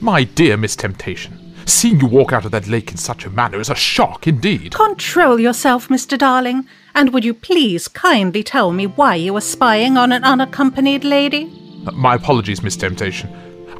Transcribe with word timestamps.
My 0.00 0.22
dear 0.24 0.56
Miss 0.56 0.76
Temptation, 0.76 1.54
seeing 1.66 2.00
you 2.00 2.06
walk 2.06 2.32
out 2.32 2.44
of 2.44 2.52
that 2.52 2.68
lake 2.68 2.90
in 2.92 2.96
such 2.96 3.24
a 3.24 3.30
manner 3.30 3.58
is 3.60 3.68
a 3.68 3.74
shock 3.74 4.28
indeed. 4.28 4.72
Control 4.74 5.40
yourself, 5.40 5.88
Mr. 5.88 6.16
Darling, 6.16 6.68
and 6.94 7.12
would 7.12 7.24
you 7.24 7.34
please 7.34 7.88
kindly 7.88 8.42
tell 8.44 8.70
me 8.70 8.86
why 8.86 9.16
you 9.16 9.32
were 9.32 9.40
spying 9.40 9.96
on 9.96 10.12
an 10.12 10.22
unaccompanied 10.22 11.02
lady? 11.02 11.50
Uh, 11.86 11.90
My 11.92 12.14
apologies, 12.14 12.62
Miss 12.62 12.76
Temptation. 12.76 13.28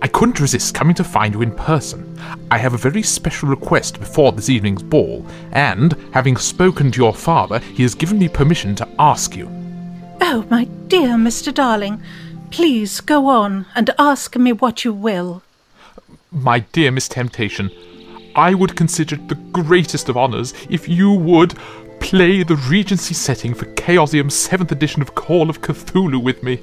I 0.02 0.08
couldn't 0.08 0.40
resist 0.40 0.74
coming 0.74 0.94
to 0.96 1.04
find 1.04 1.34
you 1.34 1.42
in 1.42 1.52
person. 1.54 2.18
I 2.50 2.58
have 2.58 2.74
a 2.74 2.78
very 2.78 3.02
special 3.02 3.48
request 3.48 3.98
before 4.00 4.32
this 4.32 4.48
evening's 4.48 4.82
ball, 4.82 5.24
and, 5.52 5.94
having 6.12 6.36
spoken 6.36 6.90
to 6.92 7.00
your 7.00 7.14
father, 7.14 7.58
he 7.60 7.82
has 7.84 7.94
given 7.94 8.18
me 8.18 8.28
permission 8.28 8.74
to 8.76 8.88
ask 8.98 9.36
you. 9.36 9.46
Oh, 10.20 10.44
my 10.50 10.64
dear 10.88 11.10
Mr. 11.10 11.54
Darling, 11.54 12.02
please 12.50 13.00
go 13.00 13.26
on 13.28 13.66
and 13.76 13.90
ask 13.98 14.36
me 14.36 14.52
what 14.52 14.84
you 14.84 14.92
will. 14.92 15.42
My 16.30 16.60
dear 16.60 16.90
Miss 16.90 17.08
Temptation, 17.08 17.70
I 18.36 18.52
would 18.52 18.76
consider 18.76 19.14
it 19.14 19.28
the 19.28 19.34
greatest 19.34 20.08
of 20.10 20.18
honours 20.18 20.52
if 20.68 20.86
you 20.86 21.12
would 21.12 21.54
play 22.00 22.42
the 22.42 22.56
Regency 22.56 23.14
setting 23.14 23.54
for 23.54 23.64
Chaosium's 23.74 24.34
7th 24.34 24.70
edition 24.70 25.00
of 25.00 25.14
Call 25.14 25.48
of 25.48 25.62
Cthulhu 25.62 26.22
with 26.22 26.42
me. 26.42 26.60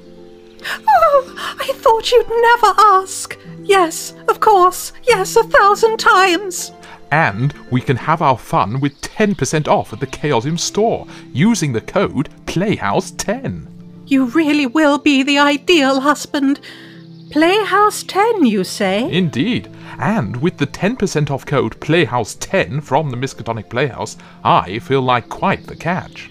Oh, 0.88 1.56
I 1.58 1.72
thought 1.74 2.12
you'd 2.12 2.28
never 2.28 2.74
ask. 2.78 3.36
Yes, 3.62 4.14
of 4.28 4.38
course. 4.38 4.92
Yes, 5.02 5.34
a 5.34 5.42
thousand 5.42 5.98
times. 5.98 6.70
And 7.10 7.52
we 7.70 7.80
can 7.80 7.96
have 7.96 8.22
our 8.22 8.38
fun 8.38 8.80
with 8.80 9.00
10% 9.00 9.66
off 9.66 9.92
at 9.92 9.98
the 9.98 10.06
Chaosium 10.06 10.58
store 10.58 11.06
using 11.32 11.72
the 11.72 11.80
code 11.80 12.30
Playhouse10. 12.46 13.66
You 14.06 14.26
really 14.26 14.66
will 14.66 14.98
be 14.98 15.24
the 15.24 15.38
ideal 15.38 16.00
husband. 16.00 16.60
Playhouse 17.36 18.02
10, 18.04 18.46
you 18.46 18.64
say? 18.64 19.12
Indeed. 19.12 19.70
And 19.98 20.38
with 20.38 20.56
the 20.56 20.66
10% 20.66 21.30
off 21.30 21.44
code 21.44 21.78
Playhouse10 21.80 22.82
from 22.82 23.10
the 23.10 23.16
Miskatonic 23.18 23.68
Playhouse, 23.68 24.16
I 24.42 24.78
feel 24.78 25.02
like 25.02 25.28
quite 25.28 25.66
the 25.66 25.76
catch. 25.76 26.30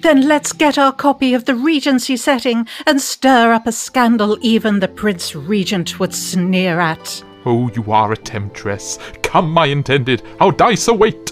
Then 0.00 0.26
let's 0.26 0.54
get 0.54 0.78
our 0.78 0.94
copy 0.94 1.34
of 1.34 1.44
the 1.44 1.54
Regency 1.54 2.16
setting 2.16 2.66
and 2.86 3.02
stir 3.02 3.52
up 3.52 3.66
a 3.66 3.72
scandal 3.72 4.38
even 4.40 4.80
the 4.80 4.88
Prince 4.88 5.34
Regent 5.34 6.00
would 6.00 6.14
sneer 6.14 6.80
at. 6.80 7.22
Oh, 7.44 7.70
you 7.72 7.92
are 7.92 8.12
a 8.12 8.16
temptress. 8.16 8.98
Come, 9.22 9.50
my 9.50 9.66
intended, 9.66 10.22
our 10.40 10.52
dice 10.52 10.88
await. 10.88 11.25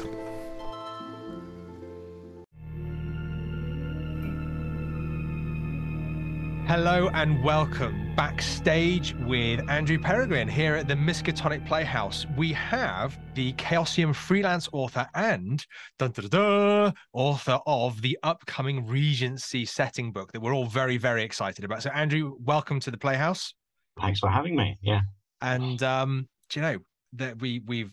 Hello 6.77 7.09
and 7.15 7.41
welcome 7.45 8.13
backstage 8.17 9.15
with 9.29 9.61
Andrew 9.71 9.97
Peregrine 9.97 10.49
here 10.49 10.75
at 10.75 10.89
the 10.89 10.95
Miskatonic 10.95 11.65
Playhouse. 11.65 12.27
We 12.37 12.53
have 12.55 13.17
the 13.37 13.53
Chaosium 13.53 14.13
freelance 14.13 14.69
author 14.73 15.07
and 15.15 15.65
dun, 16.01 16.11
dun, 16.11 16.27
dun, 16.31 16.95
author 17.13 17.61
of 17.65 18.03
the 18.03 18.19
upcoming 18.25 18.85
Regency 18.89 19.65
setting 19.65 20.11
book 20.11 20.33
that 20.33 20.41
we're 20.41 20.53
all 20.53 20.67
very, 20.67 20.97
very 20.97 21.23
excited 21.23 21.65
about. 21.65 21.81
So, 21.85 21.91
Andrew, 21.91 22.35
welcome 22.41 22.81
to 22.81 22.91
the 22.91 22.99
Playhouse. 22.99 23.55
Thanks 24.01 24.19
for 24.19 24.29
having 24.29 24.57
me. 24.57 24.77
Yeah. 24.83 25.03
And 25.43 25.81
um, 25.85 26.29
do 26.51 26.59
you 26.59 26.67
know 26.67 26.79
that 27.13 27.41
we 27.41 27.61
we've 27.65 27.93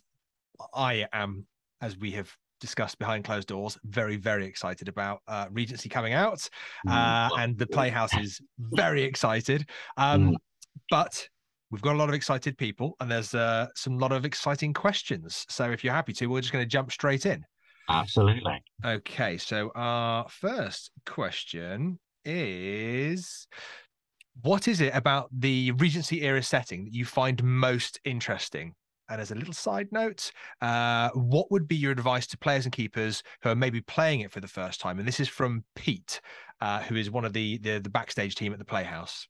I 0.73 1.05
am 1.13 1.45
as 1.81 1.95
we 1.97 2.13
have 2.13 2.35
discussed 2.61 2.97
behind 2.99 3.25
closed 3.25 3.47
doors 3.49 3.77
very 3.85 4.15
very 4.15 4.45
excited 4.45 4.87
about 4.87 5.19
uh, 5.27 5.47
regency 5.51 5.89
coming 5.89 6.13
out 6.13 6.47
uh, 6.87 7.29
and 7.39 7.57
the 7.57 7.67
playhouse 7.67 8.15
is 8.17 8.39
very 8.57 9.03
excited 9.03 9.67
um, 9.97 10.37
but 10.89 11.27
we've 11.71 11.81
got 11.81 11.95
a 11.95 11.97
lot 11.97 12.09
of 12.09 12.15
excited 12.15 12.57
people 12.57 12.95
and 12.99 13.09
there's 13.09 13.33
uh, 13.33 13.67
some 13.75 13.97
lot 13.97 14.11
of 14.11 14.25
exciting 14.25 14.73
questions. 14.73 15.45
So 15.49 15.71
if 15.71 15.83
you're 15.83 15.93
happy 15.93 16.13
to 16.13 16.27
we're 16.27 16.41
just 16.41 16.53
going 16.53 16.63
to 16.63 16.69
jump 16.69 16.91
straight 16.91 17.25
in. 17.25 17.43
Absolutely. 17.89 18.63
okay 18.85 19.37
so 19.37 19.71
our 19.75 20.25
first 20.29 20.91
question 21.05 21.99
is 22.23 23.47
what 24.43 24.67
is 24.67 24.79
it 24.79 24.95
about 24.95 25.27
the 25.37 25.71
regency 25.71 26.21
era 26.21 26.43
setting 26.43 26.85
that 26.85 26.93
you 26.93 27.03
find 27.03 27.43
most 27.43 27.99
interesting 28.05 28.75
and 29.11 29.21
as 29.21 29.31
a 29.31 29.35
little 29.35 29.53
side 29.53 29.89
note, 29.91 30.31
uh, 30.61 31.09
what 31.13 31.51
would 31.51 31.67
be 31.67 31.75
your 31.75 31.91
advice 31.91 32.25
to 32.27 32.37
players 32.37 32.65
and 32.65 32.73
keepers 32.73 33.23
who 33.43 33.49
are 33.49 33.55
maybe 33.55 33.81
playing 33.81 34.21
it 34.21 34.31
for 34.31 34.39
the 34.39 34.47
first 34.47 34.79
time? 34.79 34.99
And 34.99 35.07
this 35.07 35.19
is 35.19 35.27
from 35.27 35.63
Pete, 35.75 36.21
uh, 36.61 36.81
who 36.81 36.95
is 36.95 37.11
one 37.11 37.25
of 37.25 37.33
the, 37.33 37.57
the 37.57 37.79
the 37.79 37.89
backstage 37.89 38.35
team 38.35 38.53
at 38.53 38.59
the 38.59 38.65
Playhouse. 38.65 39.27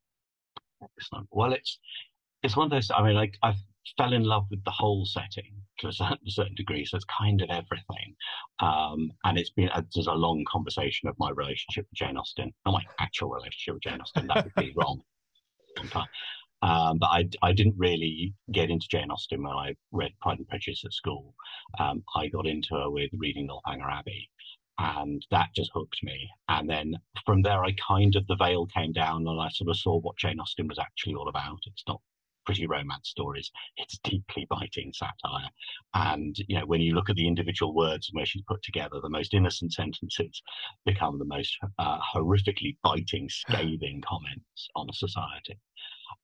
Excellent. 0.83 1.27
Well, 1.31 1.53
it's 1.53 1.79
it's 2.43 2.55
one 2.55 2.65
of 2.65 2.71
those. 2.71 2.91
I 2.95 3.03
mean, 3.03 3.15
like 3.15 3.37
I 3.43 3.55
fell 3.97 4.13
in 4.13 4.23
love 4.23 4.45
with 4.49 4.63
the 4.63 4.71
whole 4.71 5.05
setting 5.05 5.51
to 5.79 5.87
a 5.87 5.93
certain, 5.93 6.17
certain 6.27 6.55
degree. 6.55 6.85
So 6.85 6.97
it's 6.97 7.05
kind 7.05 7.41
of 7.41 7.49
everything. 7.49 8.15
Um, 8.59 9.11
and 9.23 9.37
it's 9.37 9.49
been 9.49 9.69
uh, 9.69 9.81
there's 9.93 10.07
a 10.07 10.13
long 10.13 10.43
conversation 10.51 11.09
of 11.09 11.15
my 11.17 11.31
relationship 11.31 11.87
with 11.89 11.97
Jane 11.97 12.17
Austen, 12.17 12.53
not 12.65 12.73
my 12.73 12.83
actual 12.99 13.29
relationship 13.29 13.75
with 13.75 13.83
Jane 13.83 14.01
Austen. 14.01 14.27
That 14.27 14.45
would 14.45 14.55
be 14.55 14.73
wrong. 14.75 15.01
Um, 16.61 16.99
but 16.99 17.07
I, 17.07 17.29
I 17.41 17.53
didn't 17.53 17.75
really 17.77 18.33
get 18.51 18.69
into 18.69 18.87
Jane 18.89 19.09
Austen 19.11 19.43
when 19.43 19.53
I 19.53 19.75
read 19.91 20.11
Pride 20.21 20.37
and 20.37 20.47
Prejudice 20.47 20.83
at 20.85 20.93
school. 20.93 21.33
Um, 21.79 22.03
I 22.15 22.27
got 22.27 22.45
into 22.45 22.75
her 22.75 22.89
with 22.89 23.09
reading 23.17 23.47
Northanger 23.47 23.89
Abbey, 23.89 24.29
and 24.77 25.25
that 25.31 25.49
just 25.55 25.71
hooked 25.73 25.97
me. 26.03 26.29
And 26.49 26.69
then 26.69 26.95
from 27.25 27.41
there, 27.41 27.63
I 27.63 27.73
kind 27.87 28.15
of 28.15 28.27
the 28.27 28.35
veil 28.35 28.67
came 28.67 28.91
down, 28.91 29.27
and 29.27 29.41
I 29.41 29.49
sort 29.49 29.69
of 29.69 29.77
saw 29.77 29.99
what 29.99 30.17
Jane 30.17 30.39
Austen 30.39 30.67
was 30.67 30.79
actually 30.79 31.15
all 31.15 31.29
about. 31.29 31.59
It's 31.65 31.83
not 31.87 32.01
pretty 32.45 32.67
romance 32.67 33.09
stories; 33.09 33.51
it's 33.77 33.99
deeply 34.03 34.45
biting 34.49 34.93
satire. 34.93 35.49
And 35.93 36.35
you 36.47 36.59
know, 36.59 36.65
when 36.65 36.81
you 36.81 36.93
look 36.93 37.09
at 37.09 37.15
the 37.15 37.27
individual 37.27 37.73
words 37.73 38.09
and 38.09 38.17
where 38.17 38.25
she's 38.25 38.43
put 38.47 38.61
together, 38.63 38.99
the 39.01 39.09
most 39.09 39.33
innocent 39.33 39.73
sentences 39.73 40.41
become 40.85 41.17
the 41.19 41.25
most 41.25 41.55
uh, 41.79 41.99
horrifically 42.13 42.77
biting, 42.83 43.29
scathing 43.29 44.01
comments 44.07 44.67
on 44.75 44.87
society. 44.93 45.59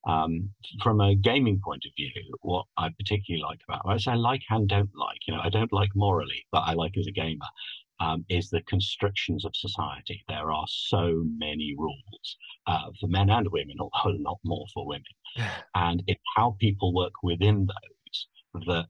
Um, 0.07 0.49
from 0.81 1.01
a 1.01 1.15
gaming 1.15 1.59
point 1.63 1.85
of 1.85 1.91
view, 1.95 2.11
what 2.41 2.65
I 2.77 2.89
particularly 2.89 3.43
like 3.43 3.59
about 3.67 3.81
it, 3.85 3.89
I 3.89 3.97
say 3.97 4.11
I 4.11 4.15
like 4.15 4.41
and 4.49 4.67
don't 4.67 4.89
like, 4.95 5.19
you 5.27 5.33
know, 5.33 5.41
I 5.43 5.49
don't 5.49 5.73
like 5.73 5.89
morally, 5.95 6.45
but 6.51 6.59
I 6.59 6.73
like 6.73 6.97
as 6.97 7.07
a 7.07 7.11
gamer, 7.11 7.45
um, 7.99 8.25
is 8.29 8.49
the 8.49 8.61
constrictions 8.61 9.45
of 9.45 9.55
society. 9.55 10.23
There 10.27 10.51
are 10.51 10.65
so 10.67 11.23
many 11.37 11.75
rules 11.77 12.37
uh, 12.67 12.91
for 12.99 13.07
men 13.07 13.29
and 13.29 13.47
women, 13.51 13.77
although 13.79 14.17
a 14.17 14.21
lot 14.21 14.39
more 14.43 14.65
for 14.73 14.85
women. 14.85 15.03
And 15.75 16.03
it's 16.07 16.23
how 16.35 16.55
people 16.59 16.93
work 16.93 17.13
within 17.23 17.67
those 17.67 18.65
that 18.65 18.87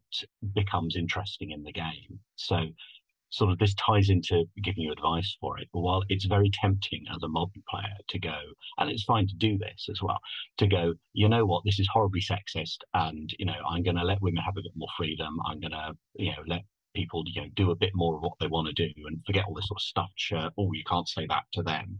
becomes 0.53 0.95
interesting 0.95 1.51
in 1.51 1.63
the 1.63 1.73
game. 1.73 2.19
So 2.35 2.67
sort 3.29 3.51
of 3.51 3.59
this 3.59 3.73
ties 3.75 4.09
into 4.09 4.45
giving 4.63 4.83
you 4.83 4.91
advice 4.91 5.37
for 5.39 5.59
it. 5.59 5.67
But 5.73 5.81
while 5.81 6.03
it's 6.09 6.25
very 6.25 6.49
tempting 6.49 7.05
as 7.13 7.21
a 7.23 7.27
multiplayer 7.27 7.97
to 8.09 8.19
go, 8.19 8.37
and 8.77 8.89
it's 8.89 9.03
fine 9.03 9.27
to 9.27 9.35
do 9.35 9.57
this 9.57 9.87
as 9.89 10.01
well, 10.01 10.19
to 10.57 10.67
go, 10.67 10.93
you 11.13 11.29
know 11.29 11.45
what, 11.45 11.63
this 11.65 11.79
is 11.79 11.87
horribly 11.91 12.21
sexist, 12.21 12.77
and 12.93 13.33
you 13.39 13.45
know, 13.45 13.59
I'm 13.69 13.83
going 13.83 13.97
to 13.97 14.03
let 14.03 14.21
women 14.21 14.43
have 14.43 14.57
a 14.57 14.61
bit 14.61 14.71
more 14.75 14.89
freedom. 14.97 15.37
I'm 15.45 15.59
going 15.59 15.71
to, 15.71 15.93
you 16.15 16.31
know, 16.31 16.43
let 16.47 16.61
people, 16.95 17.23
you 17.27 17.41
know, 17.41 17.47
do 17.55 17.71
a 17.71 17.75
bit 17.75 17.91
more 17.93 18.15
of 18.15 18.21
what 18.21 18.33
they 18.39 18.47
want 18.47 18.67
to 18.67 18.73
do, 18.73 18.91
and 19.05 19.23
forget 19.25 19.45
all 19.47 19.53
this 19.53 19.67
sort 19.67 19.79
of 19.79 19.83
stuff. 19.83 20.11
shirt. 20.15 20.53
Oh, 20.57 20.71
you 20.73 20.83
can't 20.85 21.07
say 21.07 21.25
that 21.27 21.43
to 21.53 21.63
them. 21.63 21.99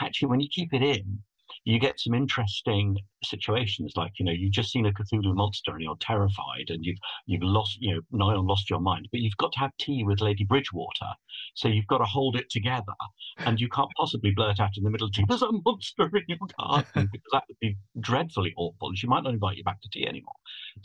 Actually, 0.00 0.28
when 0.28 0.40
you 0.40 0.48
keep 0.50 0.72
it 0.72 0.82
in, 0.82 1.22
you 1.64 1.78
get 1.78 2.00
some 2.00 2.14
interesting 2.14 2.96
situations 3.24 3.92
like 3.96 4.12
you 4.18 4.24
know 4.24 4.32
you've 4.32 4.52
just 4.52 4.70
seen 4.70 4.86
a 4.86 4.92
cthulhu 4.92 5.34
monster 5.34 5.72
and 5.72 5.82
you're 5.82 5.96
terrified 6.00 6.66
and 6.68 6.84
you've 6.84 6.98
you've 7.26 7.42
lost 7.42 7.76
you 7.80 7.94
know 7.94 8.00
nigh 8.12 8.34
lost 8.34 8.70
your 8.70 8.80
mind 8.80 9.08
but 9.10 9.20
you've 9.20 9.36
got 9.38 9.52
to 9.52 9.58
have 9.58 9.70
tea 9.78 10.04
with 10.04 10.20
lady 10.20 10.44
bridgewater. 10.44 11.12
So 11.54 11.68
you've 11.68 11.86
got 11.86 11.98
to 11.98 12.04
hold 12.04 12.36
it 12.36 12.50
together 12.50 12.94
and 13.38 13.60
you 13.60 13.68
can't 13.68 13.90
possibly 13.96 14.32
blurt 14.34 14.60
out 14.60 14.76
in 14.76 14.84
the 14.84 14.90
middle 14.90 15.06
of 15.06 15.12
tea 15.12 15.24
there's 15.28 15.42
a 15.42 15.50
monster 15.64 16.08
in 16.14 16.24
your 16.28 16.38
garden 16.58 17.08
because 17.12 17.30
that 17.32 17.44
would 17.48 17.58
be 17.60 17.76
dreadfully 18.00 18.54
awful. 18.56 18.88
And 18.88 18.98
she 18.98 19.06
might 19.06 19.24
not 19.24 19.34
invite 19.34 19.56
you 19.56 19.64
back 19.64 19.80
to 19.82 19.88
tea 19.92 20.06
anymore. 20.06 20.34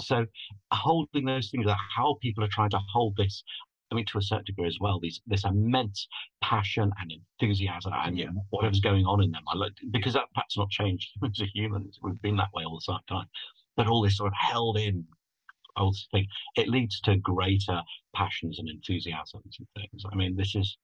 So 0.02 0.26
holding 0.72 1.26
those 1.26 1.50
things 1.50 1.68
how 1.96 2.18
people 2.22 2.44
are 2.44 2.50
trying 2.52 2.72
to 2.72 2.80
hold 2.94 3.16
this 3.18 3.44
I 3.94 3.96
mean, 3.96 4.06
to 4.08 4.18
a 4.18 4.22
certain 4.24 4.46
degree 4.46 4.68
as 4.68 4.80
well, 4.80 5.00
these 5.00 5.22
this 5.28 5.46
immense 5.46 6.08
passion 6.42 6.92
and 7.00 7.14
enthusiasm 7.40 7.94
and 7.96 8.18
know, 8.18 8.32
whatever's 8.50 8.80
going 8.80 9.06
on 9.06 9.22
in 9.22 9.30
them. 9.30 9.44
I 9.48 9.56
look 9.56 9.74
because 9.92 10.14
that 10.14 10.26
that's 10.36 10.58
not 10.58 10.72
changed 10.72 11.10
as 11.24 11.42
a 11.42 11.46
human. 11.46 11.92
We've 12.02 12.22
been 12.24 12.38
that 12.38 12.54
way 12.56 12.66
all 12.66 12.80
the 12.80 13.00
time. 13.08 13.28
But 13.78 13.88
all 13.88 14.02
this 14.02 14.18
sort 14.18 14.30
of 14.30 14.34
held 14.36 14.78
in 14.78 15.06
old 15.78 15.96
thing, 16.12 16.26
it 16.56 16.70
leads 16.70 17.00
to 17.02 17.18
greater 17.18 17.84
passions 18.16 18.58
and 18.58 18.68
enthusiasms 18.68 19.58
and 19.60 19.68
things. 19.76 20.04
I 20.12 20.16
mean, 20.16 20.36
this 20.36 20.56
is 20.56 20.76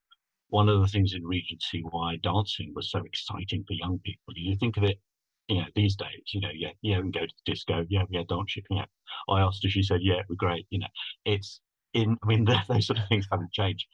one 0.49 0.69
of 0.69 0.81
the 0.81 0.87
things 0.87 1.13
in 1.13 1.25
Regency 1.25 1.83
why 1.89 2.17
dancing 2.17 2.73
was 2.75 2.91
so 2.91 2.99
exciting 2.99 3.63
for 3.67 3.73
young 3.73 3.99
people. 4.03 4.33
You 4.35 4.55
think 4.55 4.77
of 4.77 4.83
it 4.83 4.99
you 5.47 5.55
know, 5.55 5.65
these 5.75 5.95
days, 5.95 6.21
you 6.31 6.41
know, 6.41 6.51
yeah, 6.53 6.69
yeah, 6.83 6.97
we 6.97 7.03
can 7.03 7.11
go 7.11 7.25
to 7.25 7.33
the 7.45 7.51
disco, 7.51 7.83
yeah, 7.89 8.03
yeah, 8.11 8.21
dance, 8.29 8.55
yeah. 8.69 8.85
I 9.27 9.41
asked 9.41 9.63
her, 9.63 9.69
she 9.69 9.81
said, 9.81 10.01
yeah, 10.03 10.19
it 10.19 10.29
was 10.29 10.37
great. 10.37 10.67
You 10.69 10.79
know, 10.79 10.87
it's 11.25 11.59
in, 11.93 12.17
I 12.23 12.27
mean, 12.27 12.45
those 12.67 12.87
sort 12.87 12.99
of 12.99 13.07
things 13.07 13.27
haven't 13.31 13.51
changed. 13.51 13.85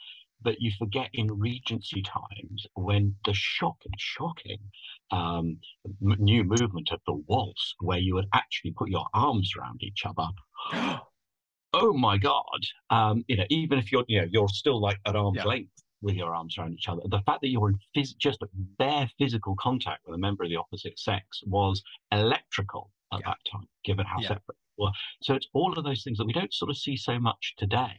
but 0.42 0.59
you 0.62 0.71
forget 0.77 1.09
in 1.13 1.27
Regency 1.39 2.01
times 2.01 2.65
when 2.75 3.15
the 3.25 3.33
shocking, 3.33 3.94
shocking 3.97 4.59
um, 5.12 5.57
m- 5.86 6.15
new 6.19 6.44
movement 6.44 6.89
of 6.92 7.00
the 7.07 7.13
waltz, 7.27 7.74
where 7.80 7.97
you 8.00 8.13
would 8.15 8.27
actually 8.33 8.71
put 8.71 8.89
your 8.89 9.06
arms 9.13 9.53
around 9.57 9.81
each 9.81 10.03
other. 10.06 10.27
oh 11.74 11.94
my 11.94 12.18
God! 12.18 12.59
Um, 12.89 13.24
you 13.27 13.38
know, 13.38 13.45
even 13.50 13.80
if 13.80 13.92
you're, 13.92 14.06
you 14.07 14.21
know, 14.21 14.27
you're 14.30 14.50
still 14.50 14.80
like 14.80 15.00
at 15.06 15.15
arm's 15.15 15.38
Yeah. 15.38 15.45
length 15.45 15.71
with 16.01 16.15
your 16.15 16.36
arms 16.36 16.57
around 16.57 16.74
each 16.74 16.88
other. 16.88 17.01
The 17.09 17.21
fact 17.25 17.42
that 17.42 17.47
you're 17.50 17.69
in 17.69 17.80
phys- 17.95 18.18
just 18.18 18.39
bare 18.77 19.09
physical 19.18 19.56
contact 19.56 20.01
with 20.06 20.13
a 20.15 20.18
member 20.19 20.44
of 20.44 20.50
the 20.50 20.56
opposite 20.57 21.00
sex 21.00 21.42
was 21.47 21.81
electrical 22.12 22.92
at 23.12 23.21
Yeah. 23.21 23.30
that 23.30 23.38
time, 23.51 23.68
given 23.83 24.06
how 24.06 24.19
Yeah. 24.19 24.27
separate 24.27 24.57
were. 24.77 24.92
So 25.22 25.33
it's 25.36 25.48
all 25.54 25.74
of 25.77 25.83
those 25.83 26.04
things 26.04 26.18
that 26.18 26.25
we 26.27 26.33
don't 26.33 26.54
sort 26.54 26.72
of 26.72 26.77
see 26.77 26.98
so 26.98 27.19
much 27.19 27.54
today, 27.57 27.98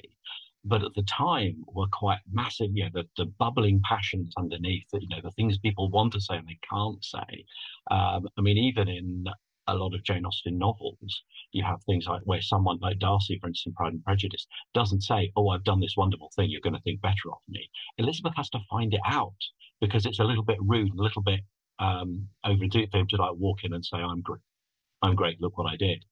but 0.64 0.82
at 0.82 0.94
the 0.94 1.02
time 1.02 1.64
were 1.68 1.86
quite 1.92 2.20
massive. 2.30 2.70
You 2.72 2.84
know, 2.84 2.90
the, 2.94 3.08
the 3.16 3.26
bubbling 3.38 3.80
passions 3.88 4.32
underneath, 4.36 4.86
you 4.92 5.08
know, 5.08 5.20
the 5.22 5.30
things 5.32 5.58
people 5.58 5.90
want 5.90 6.12
to 6.14 6.20
say 6.20 6.36
and 6.36 6.48
they 6.48 6.58
can't 6.68 7.04
say. 7.04 7.44
Um, 7.90 8.28
I 8.36 8.40
mean, 8.40 8.58
even 8.58 8.88
in 8.88 9.26
a 9.68 9.74
lot 9.74 9.94
of 9.94 10.04
Jane 10.04 10.24
Austen 10.24 10.58
novels, 10.58 11.22
you 11.52 11.64
have 11.64 11.82
things 11.84 12.06
like 12.06 12.22
where 12.24 12.42
someone 12.42 12.78
like 12.80 12.98
Darcy, 12.98 13.38
for 13.40 13.48
instance, 13.48 13.72
in 13.72 13.74
Pride 13.74 13.92
and 13.94 14.04
Prejudice, 14.04 14.46
doesn't 14.74 15.02
say, 15.02 15.32
"Oh, 15.36 15.48
I've 15.48 15.64
done 15.64 15.80
this 15.80 15.96
wonderful 15.96 16.30
thing. 16.36 16.50
You're 16.50 16.60
going 16.60 16.74
to 16.74 16.82
think 16.82 17.00
better 17.00 17.32
of 17.32 17.38
me." 17.48 17.68
Elizabeth 17.98 18.34
has 18.36 18.50
to 18.50 18.60
find 18.70 18.94
it 18.94 19.00
out 19.04 19.34
because 19.80 20.06
it's 20.06 20.20
a 20.20 20.24
little 20.24 20.44
bit 20.44 20.58
rude, 20.60 20.92
a 20.92 21.02
little 21.02 21.22
bit 21.22 21.40
um, 21.78 22.28
overdue 22.44 22.86
for 22.90 22.98
him 22.98 23.06
to 23.08 23.16
like 23.16 23.34
walk 23.36 23.64
in 23.64 23.72
and 23.72 23.84
say, 23.84 23.98
"I'm 23.98 24.20
great, 24.22 24.42
I'm 25.02 25.16
great. 25.16 25.40
Look 25.40 25.58
what 25.58 25.70
I 25.70 25.76
did." 25.76 26.04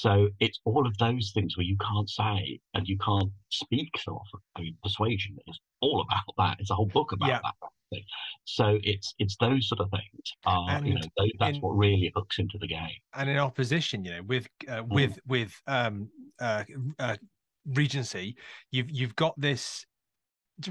So 0.00 0.28
it's 0.40 0.58
all 0.64 0.86
of 0.88 0.98
those 0.98 1.30
things 1.32 1.56
where 1.56 1.64
you 1.64 1.76
can't 1.78 2.10
say 2.10 2.58
and 2.74 2.86
you 2.88 2.98
can't 2.98 3.30
speak 3.50 3.90
so 3.98 4.12
often. 4.14 4.40
I 4.56 4.62
mean, 4.62 4.76
persuasion 4.82 5.36
is 5.46 5.58
all 5.80 6.00
about 6.00 6.24
that. 6.38 6.60
It's 6.60 6.70
a 6.70 6.74
whole 6.74 6.86
book 6.86 7.12
about 7.12 7.28
Yeah. 7.28 7.40
that. 7.44 7.54
Thing. 7.90 8.02
So 8.44 8.78
it's 8.82 9.14
it's 9.20 9.36
those 9.38 9.68
sort 9.68 9.80
of 9.80 9.90
things. 9.90 10.32
Are, 10.46 10.84
you 10.84 10.94
know, 10.94 11.00
those, 11.16 11.30
that's 11.38 11.56
in- 11.58 11.60
what 11.62 11.76
really 11.76 12.10
hooks 12.16 12.38
into 12.40 12.58
the 12.58 12.66
game. 12.66 12.98
and 13.14 13.28
in 13.30 13.36
opposition, 13.38 14.04
you 14.04 14.10
know, 14.16 14.22
with 14.22 14.48
uh, 14.68 14.82
Mm. 14.82 14.90
with 14.92 15.18
with 15.26 15.62
um, 15.68 16.10
uh, 16.40 16.64
uh, 16.98 17.16
Regency, 17.66 18.36
you've 18.72 18.90
you've 18.90 19.14
got 19.14 19.38
this 19.40 19.86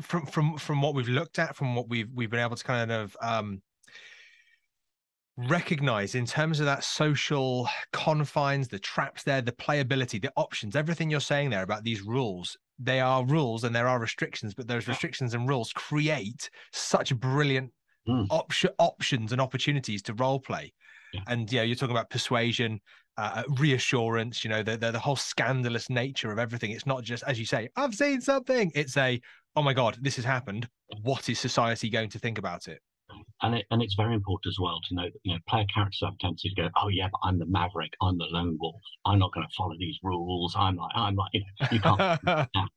from 0.01 0.25
from 0.25 0.57
from 0.57 0.81
what 0.81 0.95
we've 0.95 1.07
looked 1.07 1.39
at, 1.39 1.55
from 1.55 1.75
what 1.75 1.87
we've 1.87 2.09
we've 2.13 2.29
been 2.29 2.39
able 2.41 2.57
to 2.57 2.63
kind 2.63 2.91
of 2.91 3.15
um, 3.21 3.61
recognize 5.37 6.15
in 6.15 6.25
terms 6.25 6.59
of 6.59 6.65
that 6.65 6.83
social 6.83 7.67
confines, 7.91 8.67
the 8.67 8.79
traps 8.79 9.23
there, 9.23 9.41
the 9.41 9.51
playability, 9.51 10.21
the 10.21 10.31
options, 10.35 10.75
everything 10.75 11.09
you're 11.09 11.19
saying 11.19 11.49
there 11.49 11.63
about 11.63 11.83
these 11.83 12.01
rules. 12.01 12.57
They 12.79 12.99
are 12.99 13.25
rules 13.25 13.63
and 13.63 13.75
there 13.75 13.87
are 13.87 13.99
restrictions, 13.99 14.53
but 14.53 14.67
those 14.67 14.87
restrictions 14.87 15.33
and 15.33 15.47
rules 15.47 15.71
create 15.73 16.49
such 16.71 17.15
brilliant 17.15 17.71
Mm. 18.05 18.27
option 18.31 18.69
options 18.79 19.31
and 19.31 19.39
opportunities 19.39 20.01
to 20.01 20.13
role 20.15 20.37
play. 20.37 20.73
Yeah. 21.13 21.21
And 21.27 21.49
yeah, 21.49 21.61
you're 21.61 21.77
talking 21.77 21.95
about 21.95 22.09
persuasion, 22.09 22.81
uh, 23.17 23.43
reassurance. 23.57 24.43
You 24.43 24.49
know, 24.49 24.61
the, 24.61 24.75
the 24.75 24.91
the 24.91 24.99
whole 24.99 25.15
scandalous 25.15 25.89
nature 25.89 26.29
of 26.29 26.37
everything. 26.37 26.71
It's 26.71 26.85
not 26.85 27.03
just 27.03 27.23
as 27.23 27.39
you 27.39 27.45
say, 27.45 27.69
I've 27.77 27.95
seen 27.95 28.19
something. 28.19 28.73
It's 28.75 28.97
a, 28.97 29.21
oh 29.55 29.61
my 29.61 29.73
god, 29.73 29.99
this 30.01 30.17
has 30.17 30.25
happened. 30.25 30.67
What 31.01 31.29
is 31.29 31.39
society 31.39 31.89
going 31.89 32.09
to 32.09 32.19
think 32.19 32.37
about 32.37 32.67
it? 32.67 32.81
And 33.41 33.55
it, 33.55 33.65
and 33.71 33.81
it's 33.81 33.95
very 33.95 34.13
important 34.13 34.51
as 34.51 34.57
well 34.59 34.79
to 34.87 34.95
know 34.95 35.03
that 35.03 35.19
you 35.23 35.33
know 35.33 35.39
player 35.47 35.65
characters 35.73 35.99
have 36.03 36.13
a 36.13 36.17
tendency 36.21 36.49
to 36.49 36.55
go, 36.55 36.69
oh 36.77 36.87
yeah, 36.87 37.09
but 37.11 37.19
I'm 37.23 37.39
the 37.39 37.45
maverick, 37.45 37.91
I'm 38.01 38.17
the 38.17 38.25
lone 38.25 38.57
wolf, 38.59 38.81
I'm 39.05 39.19
not 39.19 39.33
going 39.33 39.45
to 39.47 39.53
follow 39.57 39.75
these 39.77 39.97
rules. 40.03 40.55
I'm 40.57 40.75
like, 40.75 40.91
I'm 40.95 41.15
like, 41.15 41.31
you 41.33 41.41
know, 41.41 41.67
you 41.71 41.79
can't. 41.79 42.49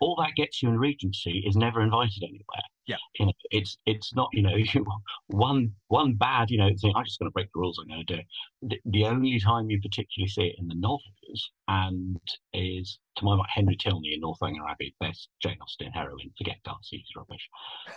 all 0.00 0.16
that 0.16 0.34
gets 0.36 0.62
you 0.62 0.68
in 0.68 0.78
Regency 0.78 1.44
is 1.46 1.56
never 1.56 1.82
invited 1.82 2.22
anywhere. 2.22 2.66
Yeah. 2.86 2.96
you 3.18 3.26
know, 3.26 3.32
it's 3.50 3.78
it's 3.86 4.14
not 4.14 4.28
you 4.32 4.42
know 4.42 4.56
you, 4.56 4.84
one 5.28 5.72
one 5.88 6.14
bad 6.14 6.50
you 6.50 6.58
know 6.58 6.70
thing. 6.80 6.92
I'm 6.96 7.04
just 7.04 7.18
going 7.18 7.30
to 7.30 7.32
break 7.32 7.46
the 7.54 7.60
rules. 7.60 7.78
I'm 7.78 7.86
going 7.86 8.04
to 8.04 8.14
do 8.14 8.20
it. 8.20 8.26
The, 8.62 8.80
the 8.90 9.04
only 9.06 9.38
time 9.38 9.70
you 9.70 9.80
particularly 9.80 10.28
see 10.28 10.48
it 10.48 10.56
in 10.58 10.68
the 10.68 10.74
novels 10.74 11.50
and 11.68 12.16
is 12.52 12.98
to 13.16 13.24
my 13.24 13.36
mind 13.36 13.48
Henry 13.54 13.76
Tilney 13.76 14.14
in 14.14 14.20
Northanger 14.20 14.66
Abbey, 14.68 14.94
best 15.00 15.28
Jane 15.42 15.58
Austen 15.62 15.92
heroine. 15.92 16.32
Forget 16.36 16.56
Darcy, 16.64 16.98
he's 16.98 17.16
rubbish. 17.16 17.48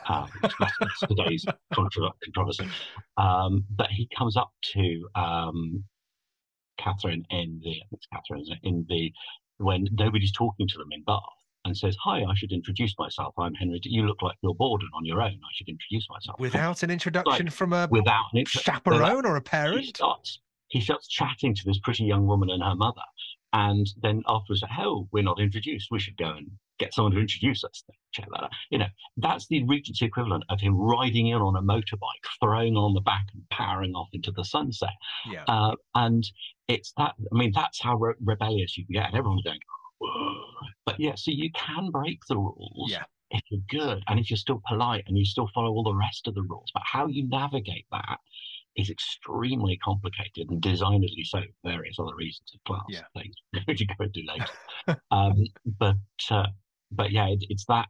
Um, 0.08 0.30
that's, 0.60 1.00
today's 1.00 1.46
contro- 1.74 2.14
controversy. 2.24 2.68
Um, 3.18 3.66
but 3.72 3.88
he 3.90 4.08
comes 4.16 4.38
up 4.38 4.52
to 4.74 5.08
um, 5.16 5.84
Catherine 6.78 7.26
in 7.30 7.60
the 7.64 7.72
I 7.72 7.86
think 7.90 7.94
it's 7.94 8.08
Catherine 8.14 8.46
in 8.64 8.86
the 8.88 9.12
when 9.58 9.88
nobody's 9.92 10.32
talking 10.34 10.68
to 10.68 10.78
them 10.78 10.90
in 10.92 11.04
Bath 11.04 11.22
and 11.66 11.76
says, 11.76 11.98
"Hi, 12.04 12.24
I 12.24 12.36
should 12.36 12.52
introduce 12.52 12.94
myself. 12.98 13.34
I'm 13.38 13.54
Henry. 13.56 13.80
You 13.84 14.06
look 14.06 14.22
like 14.22 14.38
you're 14.42 14.54
bored 14.56 14.82
and 14.82 14.92
on 14.96 15.04
your 15.04 15.22
own. 15.22 15.34
I 15.34 15.52
should 15.54 15.68
introduce 15.68 16.08
myself." 16.10 16.40
Without 16.40 16.84
an 16.84 16.92
introduction 16.92 17.50
from 17.50 17.74
a 17.74 17.88
without 17.92 18.26
an 18.32 18.40
intro- 18.40 18.62
chaperone 18.62 19.26
or 19.26 19.36
a 19.36 19.40
he 19.40 19.44
parent. 19.44 19.86
starts 19.88 20.40
he 20.70 20.80
starts 20.80 21.08
chatting 21.08 21.54
to 21.56 21.62
this 21.66 21.80
pretty 21.80 22.04
young 22.04 22.26
woman 22.26 22.50
and 22.50 22.64
her 22.64 22.76
mother, 22.76 23.02
and 23.54 23.88
then 24.02 24.24
afterwards, 24.28 24.64
"Oh, 24.80 25.08
we're 25.12 25.24
not 25.24 25.40
introduced. 25.40 25.90
We 25.92 26.00
should 26.00 26.18
go 26.18 26.30
and 26.30 26.50
get 26.80 26.94
someone 26.94 27.14
to 27.14 27.20
introduce 27.20 27.64
us." 27.64 27.84
Check 28.12 28.28
that 28.32 28.44
out. 28.44 28.52
You 28.70 28.80
know, 28.80 28.88
that's 29.18 29.48
the 29.48 29.64
Regency 29.64 30.06
equivalent 30.06 30.44
of 30.50 30.62
him 30.62 30.76
riding 30.76 31.28
in 31.28 31.42
on 31.42 31.56
a 31.56 31.62
motorbike, 31.62 32.26
throwing 32.40 32.78
on 32.78 32.94
the 32.94 33.02
back 33.02 33.28
and 33.34 33.44
powering 33.50 33.94
off 33.94 34.10
into 34.14 34.32
the 34.32 34.44
sunset. 34.44 34.94
Yeah. 35.30 35.44
Uh, 35.48 35.76
and 35.96 36.24
it's 36.68 36.94
that. 36.98 37.16
I 37.32 37.36
mean, 37.38 37.52
that's 37.54 37.82
how 37.82 37.96
re- 37.96 38.14
rebellious 38.24 38.78
you 38.78 38.86
can 38.86 38.94
get. 38.94 39.08
And 39.08 39.16
everyone's 39.16 39.44
going. 39.44 39.60
But 40.86 41.00
yeah. 41.00 41.16
So 41.16 41.32
you 41.32 41.50
can 41.54 41.92
break 41.92 42.20
the 42.28 42.38
rules. 42.38 42.92
Yeah. 42.92 43.04
If 43.32 43.42
you're 43.50 43.62
good 43.70 44.04
and 44.08 44.20
if 44.20 44.30
you're 44.30 44.38
still 44.38 44.62
polite 44.68 45.04
and 45.08 45.18
you 45.18 45.26
still 45.26 45.50
follow 45.54 45.70
all 45.70 45.84
the 45.84 45.96
rest 45.96 46.28
of 46.28 46.36
the 46.36 46.44
rules, 46.44 46.70
but 46.74 46.84
how 46.86 47.08
you 47.08 47.28
navigate 47.28 47.86
that 47.92 48.20
is 48.78 48.90
extremely 48.90 49.78
complicated 49.78 50.50
and 50.50 50.62
designedly 50.62 51.24
so 51.24 51.40
for 51.42 51.72
various 51.72 51.98
other 52.00 52.16
reasons 52.16 52.52
of 52.54 52.64
class 52.66 52.84
Yeah. 52.90 53.02
things 53.16 53.34
which 53.66 53.82
you 53.82 53.88
go 53.88 54.04
into 54.04 54.22
later. 54.28 55.02
um, 55.12 55.44
but 55.80 55.96
uh, 56.30 56.48
but 56.92 57.12
yeah, 57.12 57.28
it, 57.28 57.44
it's 57.50 57.66
that 57.66 57.88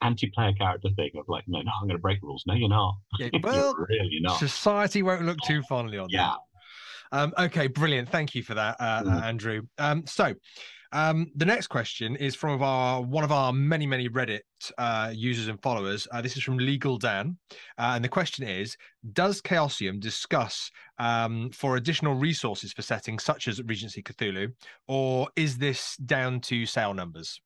anti-player 0.00 0.52
character 0.52 0.88
thing 0.94 1.10
of 1.16 1.24
like, 1.28 1.44
no, 1.48 1.60
no, 1.60 1.72
I'm 1.80 1.88
going 1.88 1.96
to 1.96 2.02
break 2.02 2.20
the 2.20 2.26
rules. 2.28 2.44
No, 2.46 2.54
you're 2.54 2.68
not. 2.68 2.98
Yeah, 3.18 3.30
you're 3.32 3.42
well, 3.42 3.74
really 3.74 4.18
not. 4.20 4.38
Society 4.38 5.02
won't 5.02 5.22
look 5.24 5.38
too 5.44 5.62
fondly 5.62 5.98
on 5.98 6.08
Yeah. 6.10 6.28
that. 7.10 7.18
Um, 7.18 7.34
okay, 7.38 7.66
brilliant. 7.66 8.08
Thank 8.10 8.34
you 8.34 8.42
for 8.42 8.54
that, 8.54 8.76
uh, 8.78 9.02
Mm. 9.02 9.16
uh, 9.16 9.24
Andrew. 9.24 9.62
Um, 9.78 10.06
so, 10.06 10.34
um, 10.92 11.30
the 11.34 11.44
next 11.44 11.66
question 11.66 12.16
is 12.16 12.34
from 12.34 12.62
our 12.62 13.02
one 13.02 13.24
of 13.24 13.32
our 13.32 13.52
many 13.52 13.86
many 13.86 14.08
Reddit 14.08 14.40
uh, 14.78 15.12
users 15.14 15.48
and 15.48 15.60
followers. 15.60 16.08
Uh, 16.10 16.22
this 16.22 16.36
is 16.36 16.42
from 16.42 16.58
Legal 16.58 16.98
Dan, 16.98 17.36
uh, 17.78 17.92
and 17.94 18.04
the 18.04 18.08
question 18.08 18.46
is: 18.46 18.76
Does 19.12 19.42
Chaosium 19.42 20.00
discuss 20.00 20.70
um, 20.98 21.50
for 21.50 21.76
additional 21.76 22.14
resources 22.14 22.72
for 22.72 22.82
settings 22.82 23.24
such 23.24 23.48
as 23.48 23.62
Regency 23.62 24.02
Cthulhu, 24.02 24.52
or 24.86 25.28
is 25.36 25.58
this 25.58 25.96
down 25.96 26.40
to 26.42 26.64
sale 26.64 26.94
numbers? 26.94 27.40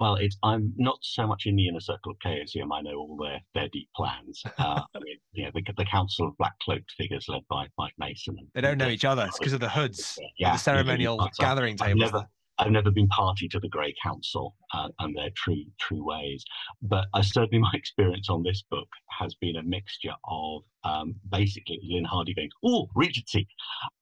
Well, 0.00 0.14
it's 0.14 0.36
I'm 0.42 0.72
not 0.78 0.98
so 1.02 1.26
much 1.26 1.44
in 1.44 1.56
the 1.56 1.68
inner 1.68 1.80
circle 1.80 2.12
of 2.12 2.18
Chaosium. 2.24 2.72
I 2.72 2.80
know 2.80 2.96
all 2.96 3.16
their 3.16 3.40
their 3.54 3.68
deep 3.68 3.88
plans. 3.94 4.42
Uh, 4.60 4.82
I 4.94 4.98
mean, 5.00 5.16
know, 5.44 5.50
the, 5.54 5.72
the 5.78 5.84
Council 5.86 6.28
of 6.28 6.36
Black 6.36 6.52
Cloaked 6.60 6.90
figures 6.98 7.24
led 7.28 7.40
by 7.48 7.66
Mike 7.78 7.94
Mason. 7.98 8.36
And, 8.38 8.46
They 8.54 8.60
don't 8.60 8.76
know 8.76 8.88
each 8.88 9.06
other. 9.06 9.24
It's 9.26 9.38
because 9.38 9.54
of 9.54 9.60
the 9.60 9.70
hoods, 9.70 10.18
yeah, 10.38 10.52
the 10.52 10.58
ceremonial 10.58 11.16
yeah, 11.18 11.24
yeah. 11.24 11.46
gathering 11.46 11.76
tables. 11.76 12.12
never, 12.12 12.26
I've 12.58 12.70
never 12.70 12.90
been 12.90 13.08
party 13.08 13.48
to 13.48 13.58
the 13.58 13.68
Grey 13.68 13.94
Council 14.02 14.54
uh, 14.74 14.88
and 14.98 15.16
their 15.16 15.30
true 15.34 15.64
true 15.78 16.04
ways, 16.04 16.44
but 16.82 17.06
I 17.14 17.22
certainly 17.22 17.58
my 17.62 17.72
experience 17.72 18.28
on 18.28 18.42
this 18.42 18.62
book 18.70 18.88
has 19.18 19.34
been 19.36 19.56
a 19.56 19.62
mixture 19.62 20.14
of 20.28 20.62
um, 20.84 21.14
basically 21.30 21.80
Lynne 21.82 22.04
Hardy 22.04 22.34
going, 22.34 22.50
"Oh, 22.64 22.88
Regency." 22.94 23.48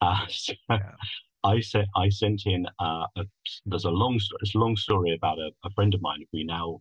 Uh, 0.01 0.27
so 0.29 0.55
Yeah. 0.69 0.79
I 1.45 1.61
sent 1.61 1.89
I 1.97 2.09
sent 2.09 2.43
in 2.47 2.67
uh, 2.81 3.07
a, 3.17 3.25
there's 3.67 3.85
a 3.85 3.91
long 3.91 4.19
it's 4.41 4.55
a 4.55 4.59
long 4.59 4.77
story 4.77 5.15
about 5.15 5.39
a, 5.39 5.51
a 5.65 5.71
friend 5.71 5.95
of 5.95 6.03
mine. 6.03 6.25
We 6.33 6.45
now 6.45 6.81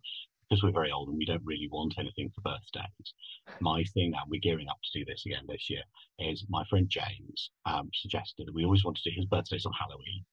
because 0.50 0.64
we're 0.64 0.72
very 0.72 0.92
old 0.92 1.10
and 1.10 1.18
we 1.18 1.26
don't 1.26 1.44
really 1.44 1.68
want 1.72 1.96
anything 2.00 2.32
for 2.34 2.42
birthdays. 2.42 3.14
My 3.60 3.84
thing 3.94 4.12
now, 4.12 4.24
we're 4.30 4.40
gearing 4.40 4.70
up 4.70 4.78
to 4.82 5.00
do 5.00 5.06
this 5.06 5.24
again 5.26 5.44
this 5.48 5.70
year, 5.70 5.82
is 6.20 6.46
my 6.50 6.64
friend 6.70 6.88
James 6.90 7.52
um, 7.66 7.90
suggested 7.94 8.48
we 8.54 8.64
always 8.64 8.86
want 8.86 8.98
to 8.98 9.10
do 9.10 9.16
his 9.16 9.26
birthday's 9.26 9.66
on 9.66 9.74
Halloween. 9.74 10.24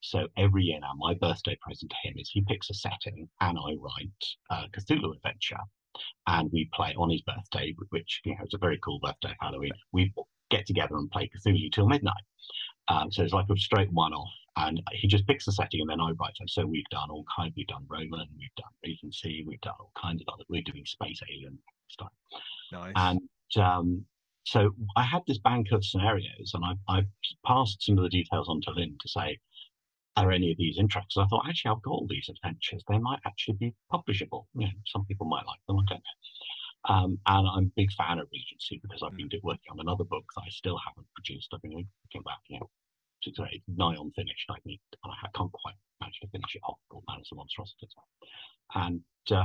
So 0.00 0.28
every 0.36 0.64
year 0.64 0.80
now, 0.80 0.92
my 0.96 1.14
birthday 1.14 1.56
present 1.62 1.90
to 1.90 2.08
him 2.08 2.14
is 2.18 2.28
he 2.30 2.42
picks 2.42 2.70
a 2.70 2.74
setting 2.74 3.28
and 3.40 3.56
I 3.56 3.76
write 3.80 4.24
a 4.50 4.68
Cthulhu 4.78 5.16
adventure 5.16 5.62
and 6.26 6.50
we 6.52 6.68
play 6.74 6.94
on 6.96 7.10
his 7.10 7.22
birthday, 7.22 7.74
which 7.90 8.20
you 8.24 8.32
know, 8.32 8.40
it's 8.44 8.54
a 8.54 8.58
very 8.58 8.78
cool 8.84 8.98
birthday 9.00 9.34
Halloween. 9.40 9.72
We 9.92 10.12
get 10.50 10.66
together 10.66 10.96
and 10.96 11.10
play 11.10 11.30
Cthulhu 11.34 11.72
till 11.72 11.88
midnight. 11.88 12.22
Um, 12.92 13.10
so 13.10 13.22
it's 13.22 13.32
like 13.32 13.46
a 13.50 13.56
straight 13.56 13.92
one 13.92 14.12
off. 14.12 14.28
And 14.56 14.82
he 14.92 15.08
just 15.08 15.26
picks 15.26 15.46
the 15.46 15.52
setting 15.52 15.80
and 15.80 15.88
then 15.88 16.00
I 16.00 16.10
write 16.10 16.34
it. 16.38 16.50
So 16.50 16.66
we've 16.66 16.88
done 16.90 17.10
all 17.10 17.24
kinds, 17.34 17.54
we've 17.56 17.66
done 17.66 17.86
Roman, 17.88 18.28
we've 18.38 18.54
done 18.56 18.72
Regency, 18.84 19.44
we've 19.46 19.60
done 19.62 19.74
all 19.80 19.92
kinds 20.00 20.20
of 20.20 20.28
other, 20.32 20.44
we're 20.50 20.62
doing 20.62 20.84
Space 20.84 21.20
Alien 21.32 21.58
stuff. 21.88 22.12
Nice. 22.70 22.92
And 22.96 23.20
um, 23.56 24.04
so 24.44 24.74
I 24.96 25.04
had 25.04 25.22
this 25.26 25.38
bank 25.38 25.68
of 25.72 25.84
scenarios, 25.84 26.52
and 26.52 26.64
I, 26.64 26.98
I 26.98 27.06
passed 27.46 27.82
some 27.82 27.96
of 27.96 28.04
the 28.04 28.10
details 28.10 28.48
on 28.48 28.60
to 28.62 28.72
Lynne 28.72 28.96
to 29.00 29.08
say, 29.08 29.38
are 30.16 30.30
any 30.30 30.50
of 30.52 30.58
these 30.58 30.76
interesting? 30.78 31.22
I 31.22 31.26
thought, 31.28 31.46
actually, 31.48 31.70
I've 31.70 31.82
got 31.82 31.92
all 31.92 32.06
these 32.08 32.28
adventures. 32.28 32.84
They 32.88 32.98
might 32.98 33.20
actually 33.24 33.54
be 33.54 33.74
publishable. 33.90 34.44
You 34.54 34.66
know, 34.66 34.72
some 34.86 35.06
people 35.06 35.26
might 35.26 35.46
like 35.46 35.60
them. 35.66 35.78
I 35.78 35.84
don't 35.88 36.02
know. 36.04 36.94
Um, 36.94 37.18
and 37.26 37.48
I'm 37.48 37.64
a 37.64 37.72
big 37.76 37.92
fan 37.92 38.18
of 38.18 38.28
Regency 38.32 38.80
because 38.82 39.02
I've 39.02 39.16
been 39.16 39.28
mm. 39.28 39.40
working 39.42 39.70
on 39.70 39.80
another 39.80 40.04
book 40.04 40.24
that 40.34 40.42
I 40.42 40.50
still 40.50 40.78
haven't 40.84 41.06
produced. 41.14 41.48
I've 41.54 41.62
been 41.62 41.70
looking 41.72 42.22
back, 42.24 42.40
you 42.48 42.58
know, 42.58 42.68
eight, 43.26 43.62
nigh 43.68 43.94
on 43.94 44.10
finished. 44.12 44.50
I 44.50 44.56
need, 44.64 44.80
I 45.04 45.28
can't 45.34 45.52
quite 45.52 45.74
manage 46.00 46.18
to 46.20 46.28
finish 46.28 46.54
it 46.54 46.62
off. 46.64 46.78
All 46.90 47.02
Manners 47.08 47.28
of 47.32 47.38
Monstrosities. 47.38 47.94
And 48.74 49.00
uh, 49.30 49.44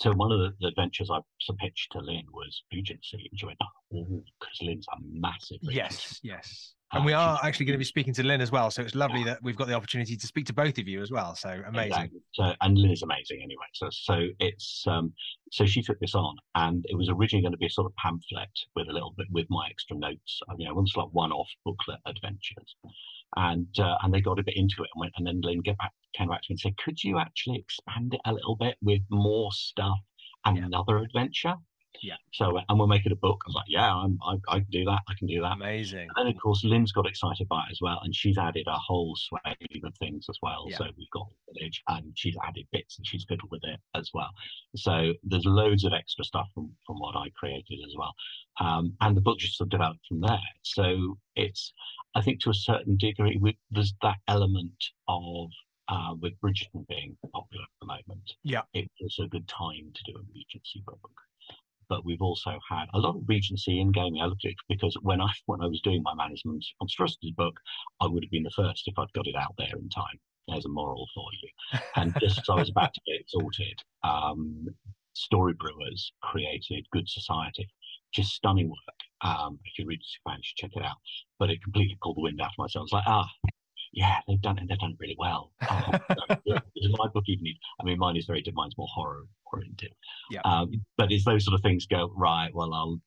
so 0.00 0.12
one 0.12 0.32
of 0.32 0.40
the, 0.40 0.54
the 0.60 0.68
adventures 0.68 1.10
I 1.10 1.20
pitched 1.60 1.92
to 1.92 2.00
Lynne 2.00 2.26
was 2.32 2.62
Regency, 2.72 3.28
and 3.30 3.38
she 3.38 3.46
went, 3.46 3.58
"Oh, 3.62 4.22
because 4.40 4.58
Lynne's 4.62 4.86
a 4.92 4.96
massive." 5.02 5.58
Yes, 5.62 6.20
yes. 6.22 6.74
And 6.94 7.04
we 7.04 7.12
are 7.12 7.38
actually 7.42 7.66
going 7.66 7.74
to 7.74 7.78
be 7.78 7.84
speaking 7.84 8.14
to 8.14 8.22
Lynne 8.22 8.40
as 8.40 8.52
well. 8.52 8.70
So 8.70 8.82
it's 8.82 8.94
lovely 8.94 9.20
yeah. 9.20 9.26
that 9.26 9.42
we've 9.42 9.56
got 9.56 9.68
the 9.68 9.74
opportunity 9.74 10.16
to 10.16 10.26
speak 10.26 10.46
to 10.46 10.52
both 10.52 10.78
of 10.78 10.88
you 10.88 11.02
as 11.02 11.10
well. 11.10 11.34
So 11.34 11.48
amazing. 11.66 11.92
Exactly. 11.92 12.20
So, 12.32 12.52
and 12.60 12.78
Lynne 12.78 12.92
is 12.92 13.02
amazing 13.02 13.40
anyway. 13.42 13.66
So, 13.74 13.88
so 13.90 14.26
it's, 14.38 14.84
um, 14.86 15.12
so 15.50 15.66
she 15.66 15.82
took 15.82 15.98
this 16.00 16.14
on 16.14 16.36
and 16.54 16.84
it 16.88 16.96
was 16.96 17.08
originally 17.08 17.42
going 17.42 17.52
to 17.52 17.58
be 17.58 17.66
a 17.66 17.70
sort 17.70 17.86
of 17.86 17.94
pamphlet 17.96 18.48
with 18.76 18.88
a 18.88 18.92
little 18.92 19.14
bit, 19.16 19.26
with 19.30 19.46
my 19.50 19.66
extra 19.68 19.96
notes, 19.96 20.40
you 20.58 20.66
know, 20.66 20.74
almost 20.74 20.96
like 20.96 21.08
one 21.12 21.32
off 21.32 21.48
booklet 21.64 22.00
adventures. 22.06 22.76
And, 23.36 23.68
uh, 23.78 23.96
and 24.02 24.14
they 24.14 24.20
got 24.20 24.38
a 24.38 24.44
bit 24.44 24.56
into 24.56 24.82
it 24.84 24.90
and 24.94 25.00
went, 25.00 25.12
and 25.16 25.26
then 25.26 25.40
Lynne 25.42 25.62
get 25.62 25.78
back, 25.78 25.92
came 26.16 26.28
back 26.28 26.42
to 26.42 26.46
me 26.50 26.54
and 26.54 26.60
said, 26.60 26.76
could 26.76 27.02
you 27.02 27.18
actually 27.18 27.58
expand 27.58 28.14
it 28.14 28.20
a 28.24 28.32
little 28.32 28.56
bit 28.56 28.76
with 28.80 29.02
more 29.10 29.50
stuff 29.52 29.98
and 30.44 30.58
yeah. 30.58 30.64
another 30.64 30.98
adventure? 30.98 31.54
Yeah. 32.02 32.16
So, 32.32 32.58
and 32.68 32.78
we're 32.78 32.86
making 32.86 33.12
a 33.12 33.16
book. 33.16 33.42
I 33.44 33.48
was 33.48 33.54
like, 33.54 33.64
yeah, 33.68 33.94
I'm, 33.94 34.18
I, 34.26 34.36
I 34.48 34.58
can 34.60 34.70
do 34.70 34.84
that. 34.84 35.00
I 35.08 35.14
can 35.14 35.26
do 35.26 35.40
that. 35.40 35.52
Amazing. 35.52 36.08
And 36.16 36.28
of 36.28 36.40
course, 36.40 36.64
Lynne's 36.64 36.92
got 36.92 37.06
excited 37.06 37.48
by 37.48 37.60
it 37.60 37.72
as 37.72 37.78
well, 37.80 38.00
and 38.02 38.14
she's 38.14 38.38
added 38.38 38.66
a 38.66 38.78
whole 38.78 39.16
swathe 39.16 39.84
of 39.84 39.94
things 39.96 40.26
as 40.28 40.38
well. 40.42 40.66
Yeah. 40.68 40.78
So 40.78 40.84
we've 40.96 41.10
got 41.10 41.28
village, 41.52 41.82
and 41.88 42.12
she's 42.14 42.36
added 42.46 42.66
bits, 42.72 42.98
and 42.98 43.06
she's 43.06 43.24
fiddled 43.28 43.50
with 43.50 43.62
it 43.64 43.80
as 43.94 44.10
well. 44.12 44.30
So 44.76 45.12
there's 45.22 45.46
loads 45.46 45.84
of 45.84 45.92
extra 45.92 46.24
stuff 46.24 46.48
from 46.54 46.72
from 46.86 46.98
what 46.98 47.16
I 47.16 47.30
created 47.38 47.80
as 47.86 47.94
well, 47.96 48.14
um, 48.60 48.94
and 49.00 49.16
the 49.16 49.20
book 49.20 49.38
just 49.38 49.56
sort 49.56 49.66
of 49.66 49.70
developed 49.70 50.06
from 50.08 50.20
there. 50.20 50.38
So 50.62 51.18
it's, 51.36 51.72
I 52.14 52.22
think, 52.22 52.40
to 52.40 52.50
a 52.50 52.54
certain 52.54 52.96
degree, 52.96 53.38
we, 53.40 53.58
there's 53.70 53.94
that 54.02 54.16
element 54.28 54.84
of 55.08 55.48
uh, 55.88 56.14
with 56.20 56.32
Bridgerton 56.40 56.86
being 56.88 57.16
popular 57.32 57.64
at 57.64 57.80
the 57.80 57.86
moment. 57.86 58.32
Yeah, 58.42 58.62
it 58.72 58.90
was 59.00 59.18
a 59.22 59.28
good 59.28 59.48
time 59.48 59.92
to 59.94 60.12
do 60.12 60.18
a 60.18 60.22
Regency 60.34 60.82
book 60.86 61.10
but 61.88 62.04
we've 62.04 62.22
also 62.22 62.58
had 62.68 62.86
a 62.94 62.98
lot 62.98 63.16
of 63.16 63.22
regency 63.26 63.80
in 63.80 63.92
gaming 63.92 64.22
electric 64.22 64.56
because 64.68 64.96
when 65.02 65.20
I 65.20 65.30
when 65.46 65.60
I 65.60 65.66
was 65.66 65.80
doing 65.82 66.02
my 66.02 66.14
management 66.14 66.64
monstrosities 66.80 67.34
book, 67.36 67.54
I 68.00 68.06
would 68.06 68.24
have 68.24 68.30
been 68.30 68.42
the 68.42 68.50
first 68.50 68.84
if 68.86 68.98
I'd 68.98 69.12
got 69.12 69.26
it 69.26 69.36
out 69.36 69.54
there 69.58 69.76
in 69.76 69.88
time. 69.88 70.18
There's 70.48 70.66
a 70.66 70.68
moral 70.68 71.06
for 71.14 71.26
you. 71.42 71.80
And 71.96 72.14
just 72.20 72.38
as 72.38 72.48
I 72.50 72.54
was 72.56 72.70
about 72.70 72.92
to 72.92 73.00
get 73.06 73.20
it 73.20 73.30
sorted, 73.30 73.80
um, 74.02 74.66
Storybrewers 75.16 76.10
created 76.22 76.86
Good 76.92 77.08
Society, 77.08 77.68
just 78.12 78.32
stunning 78.32 78.68
work. 78.68 78.98
Um, 79.22 79.58
if 79.64 79.78
you 79.78 79.86
read 79.86 80.00
you 80.02 80.34
should 80.42 80.56
check 80.56 80.70
it 80.74 80.84
out. 80.84 80.96
But 81.38 81.50
it 81.50 81.62
completely 81.62 81.96
pulled 82.02 82.16
the 82.18 82.22
wind 82.22 82.40
out 82.40 82.48
of 82.48 82.58
myself. 82.58 82.82
I 82.82 82.84
was 82.84 82.92
like, 82.92 83.04
ah, 83.06 83.28
yeah, 83.94 84.16
they've 84.26 84.40
done 84.40 84.58
it. 84.58 84.68
They've 84.68 84.78
done 84.78 84.90
it 84.90 84.96
really 84.98 85.16
well. 85.18 85.52
Oh, 85.70 85.92
does 86.46 86.94
my 86.98 87.06
book 87.14 87.24
even 87.26 87.44
need? 87.44 87.58
I 87.80 87.84
mean, 87.84 87.98
mine 87.98 88.16
is 88.16 88.26
very 88.26 88.42
mine's 88.52 88.76
more 88.76 88.88
horror 88.92 89.24
oriented. 89.52 89.94
Yeah. 90.30 90.40
Um, 90.44 90.72
but 90.98 91.12
it's 91.12 91.24
those 91.24 91.44
sort 91.44 91.54
of 91.54 91.62
things 91.62 91.86
go 91.86 92.12
right. 92.16 92.52
Well, 92.52 92.74
I'll 92.74 93.00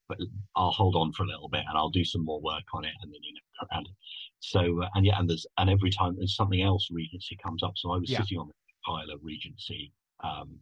I'll 0.56 0.72
hold 0.72 0.96
on 0.96 1.12
for 1.12 1.24
a 1.24 1.28
little 1.28 1.50
bit 1.50 1.66
and 1.68 1.78
I'll 1.78 1.90
do 1.90 2.06
some 2.06 2.24
more 2.24 2.42
work 2.42 2.64
on 2.74 2.86
it, 2.86 2.94
and 3.02 3.12
then 3.12 3.20
you 3.22 3.34
know 3.34 3.68
around 3.70 3.88
it. 3.88 3.94
So 4.40 4.82
uh, 4.82 4.88
and 4.96 5.06
yeah, 5.06 5.20
and 5.20 5.30
there's 5.30 5.46
and 5.58 5.70
every 5.70 5.92
time 5.92 6.16
there's 6.16 6.36
something 6.36 6.62
else 6.62 6.88
Regency 6.90 7.38
comes 7.44 7.64
up. 7.64 7.74
So 7.76 7.92
I 7.92 7.98
was 7.98 8.10
yeah. 8.10 8.20
sitting 8.20 8.38
on 8.38 8.48
the 8.48 8.54
pile 8.86 9.14
of 9.14 9.20
Regency 9.22 9.92
um, 10.24 10.58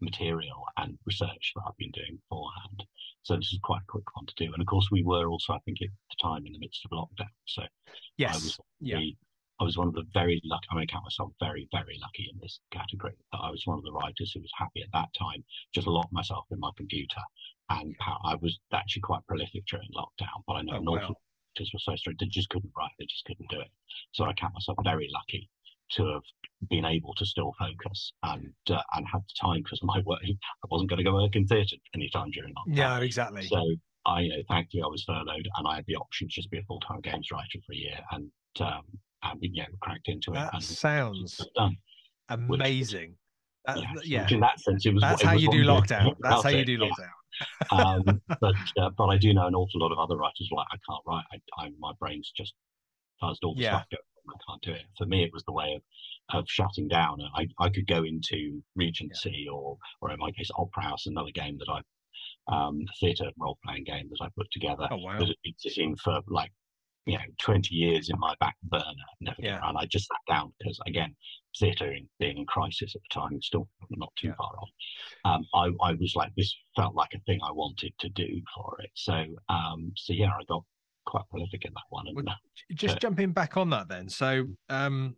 material 0.00 0.64
and 0.76 0.96
research 1.06 1.52
that 1.56 1.62
I've 1.66 1.76
been 1.76 1.90
doing 1.90 2.18
beforehand. 2.28 2.84
So 3.22 3.34
this 3.34 3.52
is 3.52 3.58
quite 3.62 3.80
a 3.82 3.90
quick 3.90 4.04
one 4.14 4.26
to 4.26 4.34
do. 4.36 4.52
And 4.52 4.60
of 4.60 4.66
course, 4.66 4.88
we 4.92 5.02
were 5.02 5.26
also, 5.26 5.54
I 5.54 5.58
think, 5.64 5.78
at 5.82 5.88
the 5.88 6.16
time 6.22 6.46
in 6.46 6.52
the 6.52 6.60
midst 6.60 6.84
of 6.84 6.92
lockdown. 6.92 7.26
So 7.46 7.62
yes, 8.16 8.34
I 8.34 8.36
was 8.36 8.58
yeah. 8.80 9.00
I 9.60 9.64
was 9.64 9.78
one 9.78 9.88
of 9.88 9.94
the 9.94 10.04
very 10.12 10.40
lucky, 10.44 10.66
I'm 10.70 10.76
going 10.76 10.86
to 10.86 10.92
count 10.92 11.04
myself 11.04 11.32
very, 11.40 11.68
very 11.72 11.98
lucky 12.02 12.28
in 12.30 12.38
this 12.40 12.60
category. 12.70 13.14
That 13.32 13.38
I 13.38 13.50
was 13.50 13.62
one 13.64 13.78
of 13.78 13.84
the 13.84 13.92
writers 13.92 14.32
who 14.32 14.40
was 14.40 14.52
happy 14.56 14.82
at 14.82 14.92
that 14.92 15.08
time, 15.18 15.44
just 15.74 15.86
locked 15.86 16.12
myself 16.12 16.44
in 16.50 16.60
my 16.60 16.70
computer. 16.76 17.20
And 17.70 17.96
I 18.24 18.36
was 18.36 18.58
actually 18.72 19.02
quite 19.02 19.26
prolific 19.26 19.64
during 19.66 19.88
lockdown, 19.96 20.44
but 20.46 20.54
I 20.54 20.62
know 20.62 20.74
oh, 20.74 20.80
an 20.80 20.88
awful 20.88 21.20
writers 21.56 21.70
were 21.72 21.80
so 21.80 21.96
strict, 21.96 22.20
they 22.20 22.26
just 22.26 22.50
couldn't 22.50 22.72
write, 22.76 22.92
they 22.98 23.06
just 23.06 23.24
couldn't 23.24 23.50
do 23.50 23.60
it. 23.60 23.70
So 24.12 24.24
I 24.24 24.34
count 24.34 24.54
myself 24.54 24.78
very 24.84 25.08
lucky 25.12 25.48
to 25.92 26.06
have 26.06 26.22
been 26.68 26.84
able 26.84 27.14
to 27.14 27.24
still 27.24 27.54
focus 27.58 28.12
and 28.24 28.52
uh, 28.70 28.82
and 28.94 29.06
have 29.12 29.22
the 29.22 29.34
time 29.40 29.62
because 29.62 29.80
my 29.82 30.00
work, 30.04 30.20
I 30.24 30.66
wasn't 30.70 30.90
going 30.90 30.98
to 30.98 31.04
go 31.04 31.14
work 31.14 31.36
in 31.36 31.46
theatre 31.46 31.76
anytime 31.94 32.30
during 32.30 32.54
lockdown. 32.54 32.76
Yeah, 32.76 32.98
exactly. 33.00 33.46
So 33.46 33.62
I, 34.04 34.20
you 34.20 34.28
know, 34.30 34.42
thankfully 34.48 34.82
I 34.82 34.86
was 34.86 35.04
furloughed 35.04 35.48
and 35.56 35.68
I 35.68 35.76
had 35.76 35.84
the 35.86 35.96
option 35.96 36.28
to 36.28 36.32
just 36.32 36.50
be 36.50 36.58
a 36.58 36.62
full 36.62 36.80
time 36.80 37.00
games 37.00 37.28
writer 37.32 37.58
for 37.66 37.72
a 37.72 37.76
year. 37.76 37.98
And 38.12 38.30
um, 38.60 38.84
and 39.22 39.40
we, 39.40 39.50
yeah, 39.52 39.66
cracked 39.80 40.08
into 40.08 40.32
it. 40.32 40.34
That 40.34 40.62
sounds 40.62 41.40
amazing. 42.28 43.10
Which, 43.10 43.18
that, 43.66 44.06
yeah, 44.06 44.26
yeah. 44.28 44.34
in 44.34 44.40
that 44.40 44.60
sense, 44.60 44.86
it 44.86 44.94
was. 44.94 45.02
That's 45.02 45.22
how 45.22 45.32
you 45.32 45.50
do 45.50 45.64
lockdown. 45.64 46.14
That's 46.20 46.42
how 46.42 46.50
you 46.50 46.64
do 46.64 46.78
lockdown. 46.78 47.10
um, 47.70 48.20
but 48.40 48.54
uh, 48.80 48.90
but 48.96 49.06
I 49.06 49.18
do 49.18 49.34
know 49.34 49.46
an 49.46 49.54
awful 49.54 49.80
lot 49.80 49.92
of 49.92 49.98
other 49.98 50.16
writers 50.16 50.48
like 50.52 50.66
I 50.72 50.76
can't 50.88 51.02
write. 51.06 51.24
I, 51.32 51.64
I 51.64 51.70
my 51.78 51.92
brain's 51.98 52.32
just 52.36 52.54
buzzed 53.20 53.42
all 53.44 53.54
the 53.54 53.62
yeah. 53.62 53.82
stuff. 53.82 54.00
I 54.28 54.32
can't 54.48 54.62
do 54.62 54.72
it. 54.72 54.82
For 54.98 55.06
me, 55.06 55.24
it 55.24 55.30
was 55.32 55.44
the 55.44 55.52
way 55.52 55.74
of 55.74 55.82
of 56.38 56.44
shutting 56.48 56.88
down. 56.88 57.18
I 57.34 57.46
I 57.58 57.68
could 57.68 57.86
go 57.86 58.04
into 58.04 58.62
Regency 58.74 59.44
yeah. 59.46 59.52
or 59.52 59.78
or 60.00 60.10
in 60.12 60.18
my 60.18 60.30
case 60.32 60.50
Opera 60.56 60.82
House, 60.82 61.06
another 61.06 61.30
game 61.34 61.58
that 61.58 61.68
I 61.68 61.80
um 62.48 62.80
theatre 63.00 63.30
role 63.38 63.58
playing 63.64 63.84
game 63.84 64.08
that 64.10 64.24
I 64.24 64.28
put 64.36 64.46
together 64.52 64.86
oh, 64.90 64.96
wow. 64.96 65.18
that 65.18 65.26
had 65.26 65.36
been 65.42 65.54
sitting 65.58 65.96
for 65.96 66.20
like 66.28 66.52
you 67.06 67.16
know 67.16 67.24
20 67.40 67.74
years 67.74 68.10
in 68.10 68.18
my 68.18 68.34
back 68.40 68.56
burner 68.64 68.84
never 69.20 69.36
yeah. 69.38 69.60
and 69.64 69.78
i 69.78 69.86
just 69.86 70.08
sat 70.08 70.34
down 70.34 70.52
because 70.58 70.78
again 70.86 71.14
theatre 71.58 71.94
being 72.18 72.38
in 72.38 72.46
crisis 72.46 72.94
at 72.94 73.00
the 73.02 73.20
time 73.20 73.40
still 73.40 73.68
not 73.90 74.12
too 74.20 74.28
yeah. 74.28 74.34
far 74.36 74.52
off. 74.60 74.68
Um, 75.24 75.46
I, 75.54 75.88
I 75.88 75.92
was 75.94 76.14
like 76.14 76.32
this 76.36 76.54
felt 76.74 76.94
like 76.94 77.10
a 77.14 77.20
thing 77.20 77.40
i 77.42 77.50
wanted 77.50 77.92
to 78.00 78.08
do 78.10 78.28
for 78.54 78.76
it. 78.80 78.90
So 78.94 79.24
um 79.48 79.92
so 79.96 80.12
yeah 80.12 80.30
i 80.30 80.44
got 80.48 80.62
quite 81.06 81.24
prolific 81.30 81.64
in 81.64 81.72
that 81.72 81.84
one 81.90 82.06
and, 82.08 82.16
well, 82.16 82.34
just 82.74 82.96
uh, 82.96 82.98
jumping 82.98 83.32
back 83.32 83.56
on 83.56 83.70
that 83.70 83.88
then. 83.88 84.08
So 84.08 84.46
um 84.68 85.16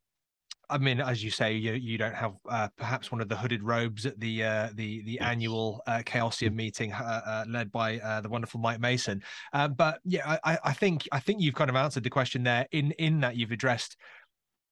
I 0.70 0.78
mean, 0.78 1.00
as 1.00 1.24
you 1.24 1.30
say, 1.30 1.54
you 1.54 1.72
you 1.72 1.96
don't 1.96 2.14
have 2.14 2.34
uh, 2.48 2.68
perhaps 2.76 3.10
one 3.10 3.20
of 3.20 3.28
the 3.28 3.36
hooded 3.36 3.62
robes 3.62 4.04
at 4.06 4.18
the 4.20 4.44
uh, 4.44 4.68
the 4.74 5.02
the 5.02 5.18
annual 5.20 5.82
uh, 5.86 6.02
Chaosium 6.04 6.54
meeting 6.54 6.92
uh, 6.92 7.20
uh, 7.24 7.44
led 7.48 7.72
by 7.72 7.98
uh, 8.00 8.20
the 8.20 8.28
wonderful 8.28 8.60
Mike 8.60 8.80
Mason. 8.80 9.22
but 9.52 10.00
yeah, 10.04 10.38
I, 10.44 10.58
I 10.64 10.72
think 10.72 11.08
I 11.12 11.20
think 11.20 11.40
you've 11.40 11.54
kind 11.54 11.70
of 11.70 11.76
answered 11.76 12.04
the 12.04 12.10
question 12.10 12.42
there. 12.42 12.66
In 12.72 12.92
in 12.92 13.20
that 13.20 13.36
you've 13.36 13.52
addressed 13.52 13.96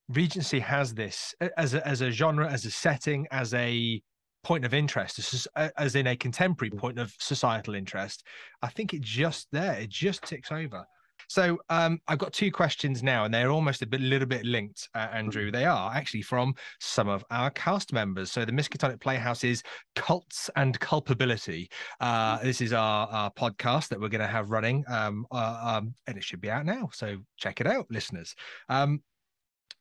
Regency 0.08 0.60
has 0.60 0.94
this 0.94 1.34
as 1.56 1.74
a, 1.74 1.86
as 1.86 2.00
a 2.00 2.10
genre, 2.10 2.50
as 2.50 2.64
a 2.64 2.70
setting, 2.70 3.26
as 3.30 3.52
a 3.54 4.00
point 4.44 4.64
of 4.64 4.72
interest, 4.72 5.18
as, 5.18 5.48
as 5.76 5.96
in 5.96 6.06
a 6.06 6.16
contemporary 6.16 6.70
point 6.70 6.98
of 6.98 7.12
societal 7.18 7.74
interest. 7.74 8.22
I 8.62 8.68
think 8.68 8.94
it 8.94 9.00
just 9.00 9.48
there, 9.50 9.74
it 9.74 9.88
just 9.88 10.22
ticks 10.22 10.52
over. 10.52 10.84
So 11.28 11.58
um, 11.68 11.98
I've 12.08 12.18
got 12.18 12.32
two 12.32 12.50
questions 12.50 13.02
now, 13.02 13.24
and 13.24 13.34
they're 13.34 13.50
almost 13.50 13.82
a 13.82 13.86
bit, 13.86 14.00
little 14.00 14.28
bit 14.28 14.44
linked, 14.44 14.88
uh, 14.94 15.08
Andrew. 15.12 15.50
They 15.50 15.64
are 15.64 15.94
actually 15.94 16.22
from 16.22 16.54
some 16.80 17.08
of 17.08 17.24
our 17.30 17.50
cast 17.50 17.92
members. 17.92 18.30
So 18.30 18.44
the 18.44 18.52
Miskatonic 18.52 19.00
Playhouse 19.00 19.44
is 19.44 19.62
Cults 19.94 20.50
and 20.56 20.78
Culpability. 20.78 21.68
Uh, 22.00 22.38
this 22.38 22.60
is 22.60 22.72
our, 22.72 23.08
our 23.08 23.30
podcast 23.32 23.88
that 23.88 24.00
we're 24.00 24.08
going 24.08 24.20
to 24.20 24.26
have 24.26 24.50
running, 24.50 24.84
um, 24.88 25.26
uh, 25.32 25.76
um, 25.78 25.94
and 26.06 26.16
it 26.16 26.24
should 26.24 26.40
be 26.40 26.50
out 26.50 26.64
now. 26.64 26.88
So 26.92 27.18
check 27.36 27.60
it 27.60 27.66
out, 27.66 27.86
listeners. 27.90 28.34
Um, 28.68 29.02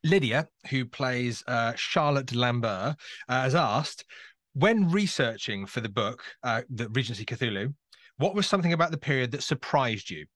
Lydia, 0.04 0.46
who 0.70 0.84
plays 0.84 1.42
uh, 1.46 1.72
Charlotte 1.74 2.34
Lambert, 2.34 2.96
uh, 3.28 3.42
has 3.42 3.54
asked, 3.54 4.04
when 4.54 4.88
researching 4.90 5.66
for 5.66 5.80
the 5.80 5.88
book, 5.88 6.22
uh, 6.42 6.62
the 6.70 6.88
Regency 6.90 7.24
Cthulhu, 7.24 7.74
what 8.18 8.34
was 8.34 8.46
something 8.46 8.72
about 8.72 8.90
the 8.90 8.98
period 8.98 9.32
that 9.32 9.42
surprised 9.42 10.08
you? 10.08 10.26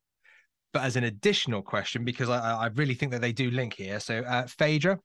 But 0.73 0.83
as 0.83 0.97
an 0.97 1.05
additional 1.05 1.63
question, 1.63 2.05
because 2.05 2.29
I, 2.29 2.39
I 2.39 2.67
really 2.75 2.95
think 2.95 3.13
that 3.13 3.21
they 3.21 3.33
do 3.33 3.51
link 3.51 3.75
here. 3.75 3.99
So 3.99 4.19
uh, 4.21 4.47
Phaedra 4.47 4.99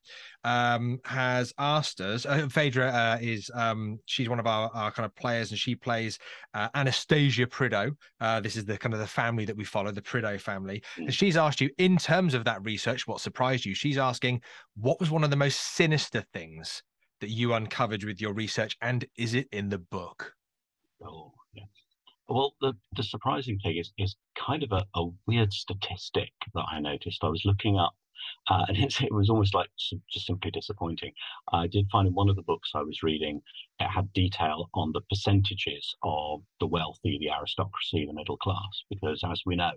um, 0.43 0.99
has 1.05 1.53
asked 1.57 2.01
us. 2.01 2.25
Uh, 2.25 2.47
Phaedra 2.49 2.87
uh, 2.89 3.17
is 3.19 3.49
um, 3.53 3.99
she's 4.05 4.29
one 4.29 4.39
of 4.39 4.47
our, 4.47 4.69
our, 4.73 4.91
kind 4.91 5.05
of 5.05 5.15
players, 5.15 5.51
and 5.51 5.59
she 5.59 5.75
plays 5.75 6.19
uh, 6.53 6.69
Anastasia 6.75 7.47
Prideaux. 7.47 7.91
Uh, 8.19 8.39
this 8.39 8.55
is 8.55 8.65
the 8.65 8.77
kind 8.77 8.93
of 8.93 8.99
the 8.99 9.07
family 9.07 9.45
that 9.45 9.57
we 9.57 9.63
follow, 9.63 9.91
the 9.91 10.01
Prideaux 10.01 10.37
family. 10.37 10.83
And 10.97 11.13
she's 11.13 11.37
asked 11.37 11.61
you, 11.61 11.69
in 11.77 11.97
terms 11.97 12.33
of 12.33 12.43
that 12.45 12.63
research, 12.63 13.07
what 13.07 13.21
surprised 13.21 13.65
you? 13.65 13.73
She's 13.73 13.97
asking, 13.97 14.41
what 14.75 14.99
was 14.99 15.09
one 15.09 15.23
of 15.23 15.29
the 15.29 15.35
most 15.35 15.75
sinister 15.75 16.23
things 16.33 16.83
that 17.21 17.29
you 17.29 17.53
uncovered 17.53 18.03
with 18.03 18.21
your 18.21 18.33
research, 18.33 18.77
and 18.81 19.05
is 19.17 19.33
it 19.33 19.47
in 19.51 19.69
the 19.69 19.79
book? 19.79 20.33
Oh, 21.01 21.33
well, 22.27 22.55
the, 22.61 22.73
the 22.95 23.03
surprising 23.03 23.59
thing 23.59 23.77
is, 23.77 23.91
is 23.97 24.15
kind 24.37 24.63
of 24.63 24.71
a, 24.71 24.85
a 24.95 25.09
weird 25.27 25.53
statistic 25.53 26.31
that 26.53 26.65
I 26.71 26.79
noticed. 26.79 27.23
I 27.23 27.29
was 27.29 27.45
looking 27.45 27.77
up 27.77 27.93
uh, 28.49 28.65
and 28.67 28.77
it 28.77 29.13
was 29.13 29.29
almost 29.29 29.53
like 29.53 29.69
just 29.77 30.25
simply 30.25 30.51
disappointing. 30.51 31.13
I 31.51 31.67
did 31.67 31.87
find 31.91 32.07
in 32.07 32.13
one 32.13 32.29
of 32.29 32.35
the 32.35 32.41
books 32.41 32.71
I 32.75 32.81
was 32.81 33.03
reading, 33.03 33.41
it 33.79 33.87
had 33.87 34.11
detail 34.13 34.69
on 34.73 34.91
the 34.93 35.01
percentages 35.09 35.95
of 36.03 36.41
the 36.59 36.67
wealthy, 36.67 37.17
the 37.19 37.31
aristocracy, 37.31 38.05
the 38.05 38.13
middle 38.13 38.37
class, 38.37 38.83
because 38.89 39.21
as 39.29 39.41
we 39.45 39.55
know, 39.55 39.71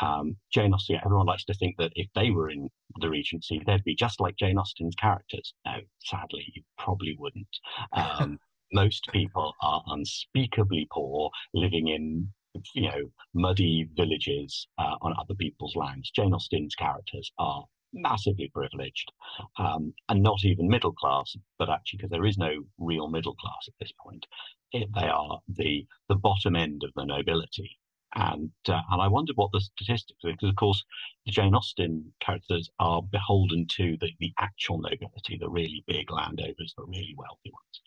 um, 0.00 0.36
Jane 0.52 0.72
Austen, 0.72 0.98
everyone 1.04 1.26
likes 1.26 1.44
to 1.44 1.54
think 1.54 1.76
that 1.78 1.92
if 1.94 2.08
they 2.14 2.30
were 2.30 2.50
in 2.50 2.70
the 3.00 3.10
Regency, 3.10 3.60
they'd 3.66 3.84
be 3.84 3.94
just 3.94 4.20
like 4.20 4.36
Jane 4.36 4.58
Austen's 4.58 4.94
characters. 4.94 5.52
No, 5.66 5.74
sadly, 5.98 6.50
you 6.54 6.62
probably 6.78 7.16
wouldn't. 7.18 7.58
Um, 7.92 8.38
most 8.72 9.08
people 9.12 9.54
are 9.62 9.82
unspeakably 9.88 10.86
poor, 10.92 11.30
living 11.54 11.88
in 11.88 12.32
you 12.74 12.88
know 12.88 13.10
muddy 13.34 13.88
villages 13.94 14.66
uh, 14.78 14.96
on 15.02 15.14
other 15.18 15.34
people's 15.34 15.76
lands. 15.76 16.10
Jane 16.10 16.34
Austen's 16.34 16.74
characters 16.74 17.30
are 17.38 17.64
massively 17.92 18.48
privileged 18.54 19.10
um, 19.58 19.92
and 20.08 20.22
not 20.22 20.44
even 20.44 20.68
middle 20.68 20.92
class, 20.92 21.36
but 21.58 21.68
actually 21.68 21.98
because 21.98 22.10
there 22.10 22.26
is 22.26 22.38
no 22.38 22.64
real 22.78 23.08
middle 23.08 23.34
class 23.34 23.66
at 23.68 23.74
this 23.80 23.92
point, 24.02 24.26
it, 24.72 24.88
they 24.94 25.06
are 25.08 25.40
the 25.48 25.86
the 26.08 26.14
bottom 26.14 26.56
end 26.56 26.82
of 26.84 26.90
the 26.94 27.04
nobility. 27.04 27.78
And 28.14 28.50
uh, 28.68 28.80
and 28.90 29.00
I 29.02 29.08
wondered 29.08 29.36
what 29.36 29.52
the 29.52 29.60
statistics 29.60 30.18
were 30.24 30.32
because 30.32 30.50
of 30.50 30.56
course 30.56 30.84
the 31.26 31.32
Jane 31.32 31.54
Austen 31.54 32.12
characters 32.20 32.68
are 32.80 33.02
beholden 33.02 33.66
to 33.76 33.96
the, 34.00 34.10
the 34.18 34.32
actual 34.38 34.78
nobility, 34.78 35.38
the 35.38 35.48
really 35.48 35.84
big 35.86 36.10
landowners, 36.10 36.74
the 36.76 36.84
really 36.84 37.14
wealthy 37.16 37.52
ones. 37.52 37.80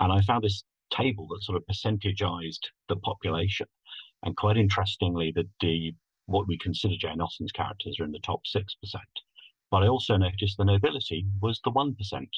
And 0.00 0.12
I 0.12 0.20
found 0.22 0.44
this 0.44 0.64
table 0.92 1.26
that 1.28 1.42
sort 1.42 1.56
of 1.56 1.64
percentageized 1.66 2.66
the 2.88 2.96
population. 2.96 3.66
And 4.22 4.36
quite 4.36 4.56
interestingly, 4.56 5.32
that 5.36 5.48
the 5.60 5.94
what 6.26 6.48
we 6.48 6.58
consider 6.58 6.94
Jane 6.98 7.20
Austen's 7.20 7.52
characters 7.52 7.98
are 8.00 8.04
in 8.04 8.12
the 8.12 8.18
top 8.18 8.40
six 8.46 8.74
percent. 8.74 9.04
But 9.70 9.82
I 9.82 9.88
also 9.88 10.16
noticed 10.16 10.56
the 10.56 10.64
nobility 10.64 11.26
was 11.40 11.60
the 11.64 11.70
one 11.70 11.94
percent, 11.94 12.28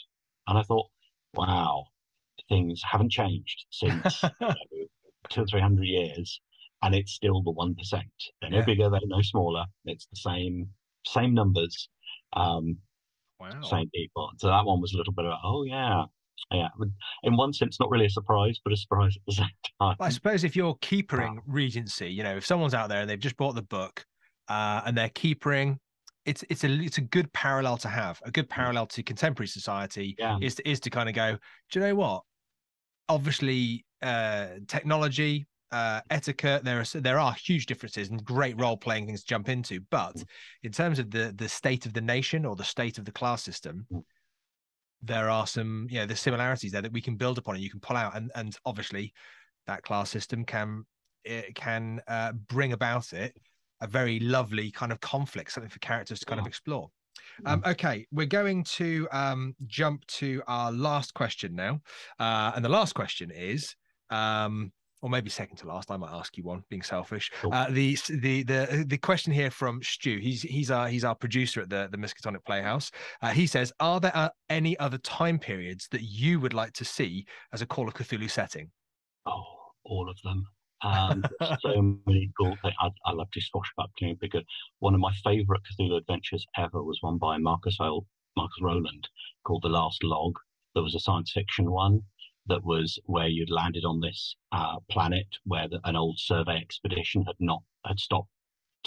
and 0.47 0.59
I 0.59 0.62
thought, 0.62 0.88
wow, 1.35 1.87
things 2.49 2.83
haven't 2.85 3.12
changed 3.12 3.67
since 3.71 4.23
you 4.41 4.47
know, 4.47 4.55
two 5.29 5.43
or 5.43 5.47
three 5.47 5.61
hundred 5.61 5.87
years, 5.87 6.41
and 6.83 6.95
it's 6.95 7.12
still 7.12 7.43
the 7.43 7.50
one 7.50 7.75
percent. 7.75 8.07
They're 8.41 8.50
no 8.50 8.59
yeah. 8.59 8.65
bigger, 8.65 8.91
they're 8.91 9.00
no 9.05 9.23
smaller. 9.23 9.67
It's 9.85 10.07
the 10.07 10.17
same 10.17 10.69
same 11.07 11.35
numbers, 11.35 11.88
um, 12.35 12.77
wow. 13.41 13.62
same 13.62 13.88
people. 13.95 14.31
So 14.38 14.49
that 14.49 14.65
one 14.65 14.81
was 14.81 14.93
a 14.93 14.97
little 14.97 15.12
bit 15.12 15.27
of 15.27 15.38
oh 15.45 15.65
yeah, 15.65 16.05
yeah, 16.52 16.68
in 17.25 17.37
one 17.37 17.52
sense, 17.52 17.78
not 17.80 17.90
really 17.90 18.07
a 18.07 18.11
surprise, 18.11 18.59
but 18.64 18.73
a 18.73 18.76
surprise 18.76 19.16
at 19.16 19.23
the 19.26 19.33
same 19.35 19.49
time. 19.80 19.97
I 20.00 20.09
suppose 20.09 20.45
if 20.45 20.57
you're 20.57 20.76
keepering 20.80 21.40
Regency, 21.47 22.09
you 22.09 22.23
know, 22.23 22.37
if 22.37 22.47
someone's 22.47 22.75
out 22.75 22.88
there 22.88 23.00
and 23.00 23.11
they've 23.11 23.18
just 23.18 23.37
bought 23.37 23.54
the 23.54 23.62
book 23.62 24.04
uh, 24.49 24.83
and 24.87 24.97
they're 24.97 25.11
keepering, 25.11 25.78
it's 26.25 26.45
it's 26.49 26.64
a 26.64 26.71
it's 26.71 26.99
a 26.99 27.02
good 27.02 27.33
parallel 27.33 27.76
to 27.78 27.88
have. 27.88 28.21
A 28.25 28.30
good 28.30 28.47
mm. 28.47 28.50
parallel 28.50 28.87
to 28.87 29.02
contemporary 29.02 29.49
society 29.49 30.14
yeah. 30.18 30.38
is 30.40 30.57
to, 30.57 30.68
is 30.68 30.80
to 30.80 30.90
kind 30.90 31.09
of 31.09 31.14
go. 31.14 31.37
Do 31.71 31.80
you 31.80 31.87
know 31.87 31.95
what? 31.95 32.23
Obviously, 33.09 33.85
uh, 34.02 34.49
technology, 34.66 35.47
uh, 35.73 36.00
etiquette. 36.11 36.64
There 36.64 36.80
are 36.80 37.00
there 37.00 37.18
are 37.18 37.33
huge 37.33 37.66
differences 37.66 38.11
and 38.11 38.23
great 38.25 38.61
role 38.61 38.76
playing 38.76 39.07
things 39.07 39.23
to 39.23 39.26
jump 39.26 39.49
into. 39.49 39.80
But 39.90 40.16
mm. 40.16 40.25
in 40.62 40.73
terms 40.73 40.99
of 40.99 41.11
the 41.11 41.33
the 41.37 41.49
state 41.49 41.87
of 41.87 41.95
the 41.95 42.00
nation 42.00 42.45
or 42.45 42.57
the 42.57 42.64
state 42.64 42.99
of 42.99 43.04
the 43.04 43.12
class 43.12 43.42
system, 43.42 43.87
mm 43.92 44.02
there 45.02 45.31
are 45.31 45.47
some 45.47 45.87
you 45.90 45.99
know 45.99 46.07
the 46.07 46.17
similarities 46.17 46.73
there 46.73 46.83
that 46.83 46.93
we 46.93 47.00
can 47.00 47.17
build 47.17 47.38
upon 47.38 47.55
and 47.55 47.62
you 47.62 47.71
can 47.71 47.81
pull 47.81 47.97
out 47.97 48.17
and 48.17 48.31
and 48.35 48.57
obviously 48.67 49.12
that 49.67 49.83
class 49.83 50.11
system 50.11 50.45
can 50.45 50.85
it 51.25 51.55
can 51.55 52.00
uh, 52.09 52.33
bring 52.49 52.73
about 52.73 53.12
it 53.12 53.37
a 53.81 53.87
very 53.87 54.19
lovely 54.21 54.71
kind 54.71 54.90
of 54.90 55.00
conflict 55.00 55.52
something 55.52 55.71
for 55.71 55.78
characters 55.78 56.19
to 56.19 56.26
kind 56.26 56.40
of 56.40 56.47
explore 56.47 56.90
um, 57.47 57.62
mm. 57.62 57.71
okay, 57.73 58.07
we're 58.12 58.26
going 58.26 58.64
to 58.64 59.09
um, 59.12 59.55
jump 59.67 60.07
to 60.07 60.43
our 60.47 60.73
last 60.73 61.14
question 61.14 61.55
now. 61.55 61.81
Uh, 62.19 62.52
and 62.55 62.64
the 62.64 62.69
last 62.69 62.95
question 62.95 63.31
is 63.31 63.75
um, 64.11 64.73
or 65.00 65.11
maybe 65.11 65.31
second 65.31 65.57
to 65.59 65.67
last. 65.67 65.90
I 65.90 65.97
might 65.97 66.12
ask 66.12 66.37
you 66.37 66.45
one, 66.45 66.62
being 66.69 66.83
selfish. 66.83 67.31
Cool. 67.40 67.52
Uh, 67.52 67.69
the 67.71 67.97
the 68.09 68.43
the 68.43 68.85
the 68.87 68.99
question 68.99 69.33
here 69.33 69.50
from 69.50 69.83
Stu. 69.83 70.19
He's 70.19 70.43
he's 70.43 70.71
our 70.71 70.88
he's 70.88 71.05
our 71.05 71.14
producer 71.14 71.61
at 71.61 71.71
the 71.71 71.88
the 71.90 71.99
Miskatonic 71.99 72.45
Playhouse. 72.45 72.90
Uh, 73.23 73.31
he 73.31 73.47
says, 73.47 73.73
"Are 73.81 74.01
there 74.01 74.16
uh, 74.16 74.31
any 74.49 74.79
other 74.79 74.99
time 74.99 75.38
periods 75.38 75.88
that 75.92 76.03
you 76.03 76.40
would 76.40 76.55
like 76.55 76.73
to 76.75 76.85
see 76.85 77.27
as 77.53 77.62
a 77.62 77.66
Call 77.66 77.88
of 77.88 77.94
Cthulhu 77.94 78.31
setting?" 78.31 78.70
Oh, 79.27 79.44
all 79.85 80.09
of 80.09 80.16
them. 80.25 80.44
Um, 80.83 81.25
so 81.61 81.99
many 82.07 82.31
cool 82.38 82.57
things. 82.62 82.75
I, 82.81 82.90
I 83.05 83.12
love 83.12 83.31
to 83.33 83.40
swashbuckling 83.40 84.18
because 84.20 84.44
one 84.79 84.94
of 84.94 85.01
my 85.01 85.12
favorite 85.25 85.62
Cthulhu 85.62 85.96
adventures 85.96 86.46
ever 86.57 86.83
was 86.83 86.99
one 87.01 87.18
by 87.18 87.38
Marcus 87.38 87.79
Marcus 87.81 88.62
Rowland 88.62 89.09
called 89.44 89.62
The 89.62 89.68
Last 89.68 90.03
Log. 90.05 90.35
There 90.75 90.83
was 90.83 90.94
a 90.94 91.01
science 91.01 91.33
fiction 91.33 91.70
one 91.70 92.03
that 92.49 92.65
was 92.65 92.99
where 93.05 93.29
you'd 93.29 93.51
landed 93.51 93.85
on 93.85 94.01
this 94.01 94.37
uh, 94.53 94.77
planet 94.91 95.27
where 95.45 95.69
the, 95.69 95.81
an 95.85 95.97
old 95.97 96.19
survey 96.19 96.57
expedition 96.57 97.23
had 97.25 97.37
not 97.39 97.63
had 97.85 97.99
stopped 97.99 98.31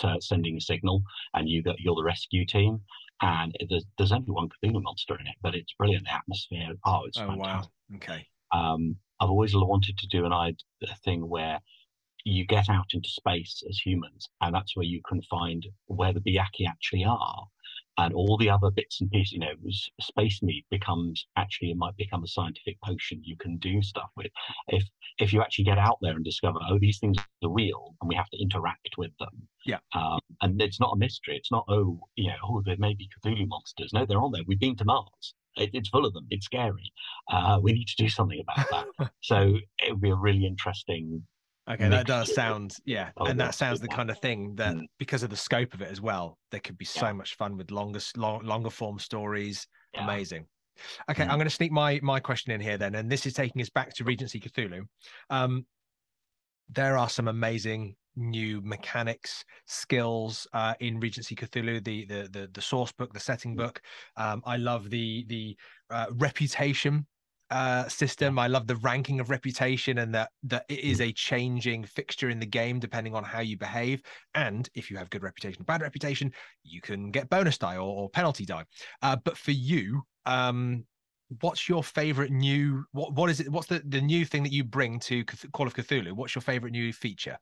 uh, 0.04 0.20
sending 0.20 0.58
a 0.58 0.62
signal, 0.62 1.04
and 1.34 1.50
you 1.50 1.62
got 1.62 1.80
you're 1.80 1.96
the 1.96 2.04
rescue 2.04 2.46
team. 2.46 2.82
And 3.24 3.56
there's, 3.70 3.86
there's 3.98 4.12
only 4.12 4.32
one 4.32 4.50
Cthulhu 4.50 4.82
monster 4.82 5.16
in 5.20 5.28
it, 5.28 5.36
but 5.44 5.54
it's 5.54 5.74
brilliant. 5.74 6.06
The 6.06 6.14
atmosphere, 6.16 6.70
oh, 6.86 7.04
it's 7.06 7.20
oh, 7.20 7.28
fantastic. 7.28 7.72
wow, 7.92 7.98
okay. 7.98 8.28
Um, 8.52 8.96
I've 9.20 9.30
always 9.30 9.56
wanted 9.56 9.98
to 10.00 10.08
do 10.08 10.26
an 10.26 10.34
a 10.34 10.96
thing 11.06 11.30
where 11.30 11.60
you 12.24 12.46
get 12.46 12.70
out 12.70 12.88
into 12.94 13.10
space 13.10 13.64
as 13.70 13.78
humans, 13.78 14.28
and 14.42 14.54
that's 14.54 14.76
where 14.76 14.86
you 14.86 15.02
can 15.08 15.22
find 15.24 15.68
where 15.86 16.14
the 16.14 16.20
Byakhee 16.20 16.68
actually 16.68 17.06
are, 17.06 17.46
and 17.98 18.14
all 18.14 18.38
the 18.38 18.50
other 18.50 18.72
bits 18.72 19.02
and 19.02 19.12
pieces, 19.12 19.34
you 19.34 19.40
know, 19.40 19.54
space 20.00 20.42
mead 20.42 20.66
becomes 20.72 21.26
actually 21.38 21.72
it 21.72 21.78
might 21.78 21.96
become 21.98 22.24
a 22.24 22.28
scientific 22.28 22.78
potion 22.82 23.22
you 23.24 23.36
can 23.38 23.58
do 23.58 23.82
stuff 23.82 24.10
with. 24.16 24.32
If 24.68 24.84
if 25.18 25.34
you 25.34 25.42
actually 25.42 25.66
get 25.66 25.78
out 25.78 25.98
there 26.02 26.14
and 26.14 26.24
discover, 26.24 26.60
oh, 26.70 26.80
these 26.80 27.00
things 27.00 27.18
are 27.18 27.50
real 27.50 27.96
and 28.02 28.08
we 28.08 28.16
have 28.16 28.30
to 28.30 28.42
interact 28.42 28.96
with 28.98 29.12
them. 29.20 29.48
Yeah. 29.66 29.80
Um, 29.94 30.20
and 30.42 30.62
it's 30.62 30.80
not 30.80 30.94
a 30.94 30.98
mystery. 30.98 31.36
It's 31.38 31.52
not, 31.52 31.66
oh, 31.68 32.00
you 32.16 32.30
know, 32.30 32.36
oh, 32.44 32.62
there 32.66 32.78
may 32.80 32.94
be 32.94 33.10
Cthulhu 33.10 33.48
monsters. 33.48 33.92
No, 33.94 34.06
they're 34.06 34.22
on 34.22 34.32
there. 34.32 34.44
We've 34.48 34.60
been 34.60 34.78
to 34.78 34.86
Mars. 34.86 35.36
It, 35.58 35.72
it's 35.74 35.90
full 35.90 36.06
of 36.06 36.14
them. 36.14 36.28
It's 36.30 36.46
scary. 36.46 36.92
Uh, 37.32 37.60
we 37.62 37.74
need 37.74 37.88
to 37.88 38.04
do 38.04 38.10
something 38.10 38.42
about 38.42 38.88
that. 38.98 39.12
so 39.22 39.58
it 39.80 39.92
would 39.92 40.02
be 40.02 40.10
a 40.10 40.16
really 40.16 40.46
interesting 40.46 41.24
Okay, 41.70 41.90
that 41.90 42.08
does 42.08 42.34
sound 42.34 42.76
yeah, 42.86 43.12
oh, 43.18 43.26
and 43.26 43.40
that 43.40 43.54
sounds 43.54 43.80
the 43.80 43.88
kind 43.88 44.10
of 44.10 44.18
thing 44.20 44.56
that 44.56 44.76
mm. 44.76 44.82
because 44.98 45.22
of 45.22 45.30
the 45.30 45.36
scope 45.36 45.74
of 45.74 45.82
it 45.82 45.92
as 45.92 46.02
well, 46.02 46.38
there 46.50 46.60
could 46.60 46.78
be 46.78 46.86
so 46.86 47.14
much 47.14 47.36
fun 47.36 47.56
with 47.56 47.70
longer 47.70 48.00
long, 48.18 48.44
longer 48.44 48.72
form 48.72 48.98
stories. 48.98 49.68
Yeah. 49.94 50.04
Amazing. 50.04 50.48
Okay, 51.10 51.24
mm. 51.24 51.30
I'm 51.30 51.36
going 51.36 51.48
to 51.48 51.54
sneak 51.54 51.72
my 51.72 52.00
my 52.02 52.20
question 52.20 52.52
in 52.52 52.62
here 52.62 52.78
then, 52.78 52.96
and 52.96 53.12
this 53.12 53.26
is 53.26 53.34
taking 53.34 53.62
us 53.62 53.70
back 53.70 53.94
to 53.96 54.04
Regency 54.04 54.40
Cthulhu. 54.40 54.82
Um, 55.30 55.66
there 56.70 56.98
are 56.98 57.10
some 57.10 57.28
amazing 57.28 57.96
new 58.16 58.62
mechanics 58.62 59.46
skills 59.68 60.48
uh, 60.54 60.74
in 60.80 61.00
Regency 61.00 61.36
Cthulhu, 61.36 61.84
the, 61.84 62.06
the 62.06 62.30
the 62.32 62.50
the 62.52 62.62
source 62.62 62.92
book, 62.92 63.14
the 63.14 63.20
setting 63.20 63.54
mm. 63.54 63.58
book. 63.58 63.82
Um, 64.18 64.42
I 64.46 64.58
love 64.58 64.90
the 64.90 65.26
the 65.28 65.56
uh, 65.92 66.08
reputation 66.14 67.06
uh, 67.52 67.88
system. 67.88 68.40
I 68.40 68.48
love 68.48 68.66
the 68.66 68.78
ranking 68.78 69.20
of 69.20 69.30
reputation 69.30 70.00
and 70.00 70.16
that 70.16 70.32
that 70.44 70.66
it 70.70 70.80
is 70.80 71.00
mm. 71.00 71.10
a 71.10 71.14
changing 71.14 71.84
fixture 71.84 72.30
in 72.30 72.40
the 72.40 72.46
game 72.46 72.80
depending 72.80 73.14
on 73.14 73.24
how 73.24 73.42
you 73.42 73.58
behave. 73.58 74.02
And 74.34 74.70
if 74.74 74.90
you 74.90 74.98
have 74.98 75.10
good 75.10 75.24
reputation, 75.24 75.64
bad 75.64 75.82
reputation, 75.82 76.32
you 76.64 76.82
can 76.82 77.12
get 77.12 77.30
bonus 77.30 77.58
die 77.58 77.76
or, 77.76 78.04
or 78.04 78.10
penalty 78.10 78.46
die. 78.46 78.66
Uh, 79.02 79.18
but 79.24 79.38
for 79.38 79.52
you, 79.52 80.02
um, 80.26 80.86
what's 81.42 81.68
your 81.70 81.84
favorite 81.84 82.32
new? 82.32 82.86
What 82.94 83.14
what 83.14 83.30
is 83.30 83.40
it? 83.40 83.50
What's 83.50 83.68
the 83.68 83.82
the 83.86 84.02
new 84.02 84.26
thing 84.26 84.44
that 84.44 84.54
you 84.54 84.64
bring 84.64 85.00
to 85.02 85.24
Call 85.54 85.68
of 85.68 85.74
Cthulhu? 85.74 86.14
What's 86.14 86.36
your 86.36 86.42
favorite 86.42 86.72
new 86.72 86.94
feature? 86.94 87.38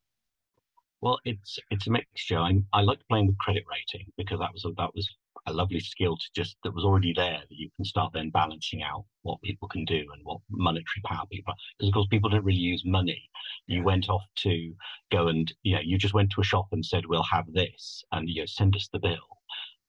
Well, 1.01 1.19
it's 1.23 1.59
it's 1.69 1.87
a 1.87 1.91
mixture. 1.91 2.37
I 2.37 2.61
I 2.73 2.81
like 2.81 2.99
playing 3.09 3.27
with 3.27 3.37
credit 3.37 3.63
rating 3.69 4.07
because 4.17 4.39
that 4.39 4.51
was 4.53 4.65
that 4.77 4.93
was 4.95 5.07
a 5.47 5.53
lovely 5.53 5.79
skill 5.79 6.15
to 6.17 6.25
just 6.35 6.55
that 6.63 6.73
was 6.73 6.83
already 6.83 7.13
there 7.15 7.39
that 7.49 7.55
you 7.55 7.69
can 7.75 7.85
start 7.85 8.11
then 8.13 8.29
balancing 8.29 8.83
out 8.83 9.05
what 9.23 9.41
people 9.41 9.67
can 9.67 9.85
do 9.85 10.05
and 10.13 10.21
what 10.23 10.39
monetary 10.49 11.01
power 11.05 11.25
people 11.31 11.53
because 11.77 11.89
of 11.89 11.93
course 11.93 12.07
people 12.09 12.29
don't 12.29 12.43
really 12.43 12.59
use 12.59 12.83
money 12.85 13.29
you 13.67 13.83
went 13.83 14.09
off 14.09 14.23
to 14.35 14.73
go 15.11 15.27
and 15.27 15.53
you 15.63 15.75
know 15.75 15.81
you 15.81 15.97
just 15.97 16.13
went 16.13 16.31
to 16.31 16.41
a 16.41 16.43
shop 16.43 16.67
and 16.71 16.85
said 16.85 17.05
we'll 17.05 17.23
have 17.23 17.45
this 17.53 18.03
and 18.11 18.29
you 18.29 18.41
know 18.41 18.45
send 18.45 18.75
us 18.75 18.89
the 18.91 18.99
bill 18.99 19.17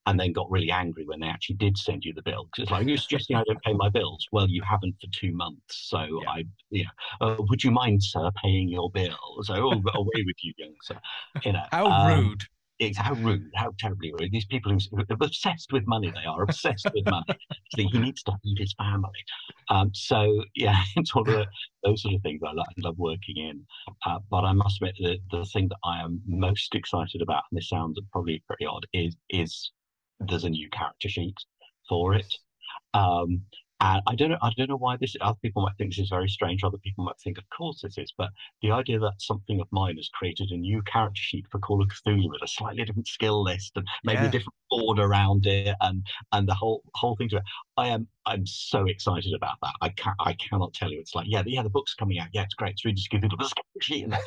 and 0.06 0.18
then 0.18 0.32
got 0.32 0.50
really 0.50 0.70
angry 0.70 1.04
when 1.04 1.20
they 1.20 1.26
actually 1.28 1.56
did 1.56 1.76
send 1.76 2.04
you 2.04 2.12
the 2.14 2.22
bill 2.22 2.44
because 2.44 2.62
it's 2.62 2.70
like 2.70 2.86
you're 2.86 2.96
suggesting 2.96 3.36
I 3.36 3.44
don't 3.46 3.62
pay 3.62 3.74
my 3.74 3.90
bills. 3.90 4.26
Well, 4.32 4.48
you 4.48 4.62
haven't 4.62 4.96
for 5.00 5.08
two 5.12 5.32
months, 5.32 5.88
so 5.88 6.00
yeah. 6.00 6.30
I, 6.30 6.44
yeah. 6.70 6.84
Uh, 7.20 7.36
would 7.38 7.62
you 7.62 7.70
mind, 7.70 8.02
sir, 8.02 8.30
paying 8.42 8.68
your 8.68 8.90
bill? 8.90 9.18
So 9.42 9.54
oh, 9.54 9.72
away 9.94 10.24
with 10.26 10.36
you, 10.42 10.54
young 10.56 10.74
sir. 10.82 10.98
You 11.44 11.52
know, 11.52 11.64
how 11.72 11.86
um, 11.86 12.18
rude 12.18 12.42
it's 12.80 12.96
how 12.96 13.12
rude, 13.12 13.50
how 13.54 13.72
terribly 13.78 14.12
rude. 14.18 14.32
These 14.32 14.46
people 14.46 14.72
who 14.72 14.78
are 14.98 15.04
obsessed 15.20 15.70
with 15.70 15.86
money, 15.86 16.10
they 16.10 16.24
are 16.26 16.42
obsessed 16.42 16.88
with 16.94 17.04
money. 17.04 17.38
he 17.76 17.86
needs 17.98 18.22
to 18.22 18.32
feed 18.42 18.58
his 18.58 18.74
family. 18.78 19.10
Um, 19.68 19.90
so 19.94 20.42
yeah, 20.56 20.82
it's 20.96 21.12
all 21.14 21.28
of 21.28 21.46
those 21.84 22.02
sort 22.02 22.14
of 22.14 22.22
things 22.22 22.40
I 22.44 22.52
love, 22.52 22.66
love 22.78 22.98
working 22.98 23.36
in. 23.36 23.64
Uh, 24.06 24.18
but 24.30 24.44
I 24.44 24.52
must 24.52 24.78
admit 24.78 24.94
the 24.98 25.18
the 25.30 25.44
thing 25.44 25.68
that 25.68 25.78
I 25.84 26.00
am 26.00 26.22
most 26.26 26.74
excited 26.74 27.20
about, 27.20 27.44
and 27.50 27.58
this 27.58 27.68
sounds 27.68 28.00
probably 28.12 28.42
pretty 28.46 28.64
odd, 28.64 28.86
is 28.94 29.14
is 29.28 29.72
there's 30.18 30.44
a 30.44 30.50
new 30.50 30.68
character 30.70 31.08
sheet 31.08 31.36
for 31.88 32.14
it. 32.14 32.34
Um, 32.94 33.42
and 33.80 34.02
I 34.06 34.14
don't 34.14 34.30
know, 34.30 34.38
I 34.42 34.50
don't 34.56 34.68
know 34.68 34.76
why 34.76 34.96
this. 34.98 35.16
Other 35.20 35.38
people 35.42 35.62
might 35.62 35.76
think 35.78 35.90
this 35.92 35.98
is 36.04 36.10
very 36.10 36.28
strange. 36.28 36.62
Other 36.64 36.78
people 36.78 37.04
might 37.04 37.18
think, 37.22 37.38
of 37.38 37.44
course, 37.56 37.80
this 37.82 37.96
is. 37.98 38.12
But 38.16 38.30
the 38.62 38.70
idea 38.72 38.98
that 38.98 39.14
something 39.18 39.60
of 39.60 39.68
mine 39.70 39.96
has 39.96 40.08
created 40.12 40.50
a 40.50 40.56
new 40.56 40.82
character 40.82 41.20
sheet 41.22 41.46
for 41.50 41.58
Call 41.58 41.82
of 41.82 41.88
Cthulhu 41.88 42.28
with 42.30 42.42
a 42.42 42.48
slightly 42.48 42.84
different 42.84 43.08
skill 43.08 43.42
list 43.42 43.72
and 43.76 43.86
maybe 44.04 44.22
Yeah. 44.22 44.28
a 44.28 44.30
different 44.30 44.54
board 44.70 44.98
around 44.98 45.46
it, 45.46 45.74
and 45.80 46.06
and 46.32 46.48
the 46.48 46.54
whole 46.54 46.82
whole 46.94 47.16
thing 47.16 47.28
to 47.30 47.36
it. 47.38 47.42
I 47.76 47.88
am 47.88 48.06
I'm 48.26 48.46
so 48.46 48.86
excited 48.86 49.32
about 49.34 49.56
that. 49.62 49.74
I 49.80 49.88
can 49.90 50.14
I 50.20 50.34
cannot 50.34 50.74
tell 50.74 50.90
you. 50.92 51.00
It's 51.00 51.14
like 51.14 51.26
yeah, 51.28 51.42
yeah, 51.46 51.62
the 51.62 51.70
book's 51.70 51.94
coming 51.94 52.18
out. 52.18 52.28
Yeah, 52.32 52.42
it's 52.42 52.54
great. 52.54 52.72
It's 52.72 52.84
really 52.84 52.94
just 52.96 53.12
a 53.12 53.18
character 53.20 53.56
sheet 53.80 54.04
in 54.04 54.10
there. 54.10 54.20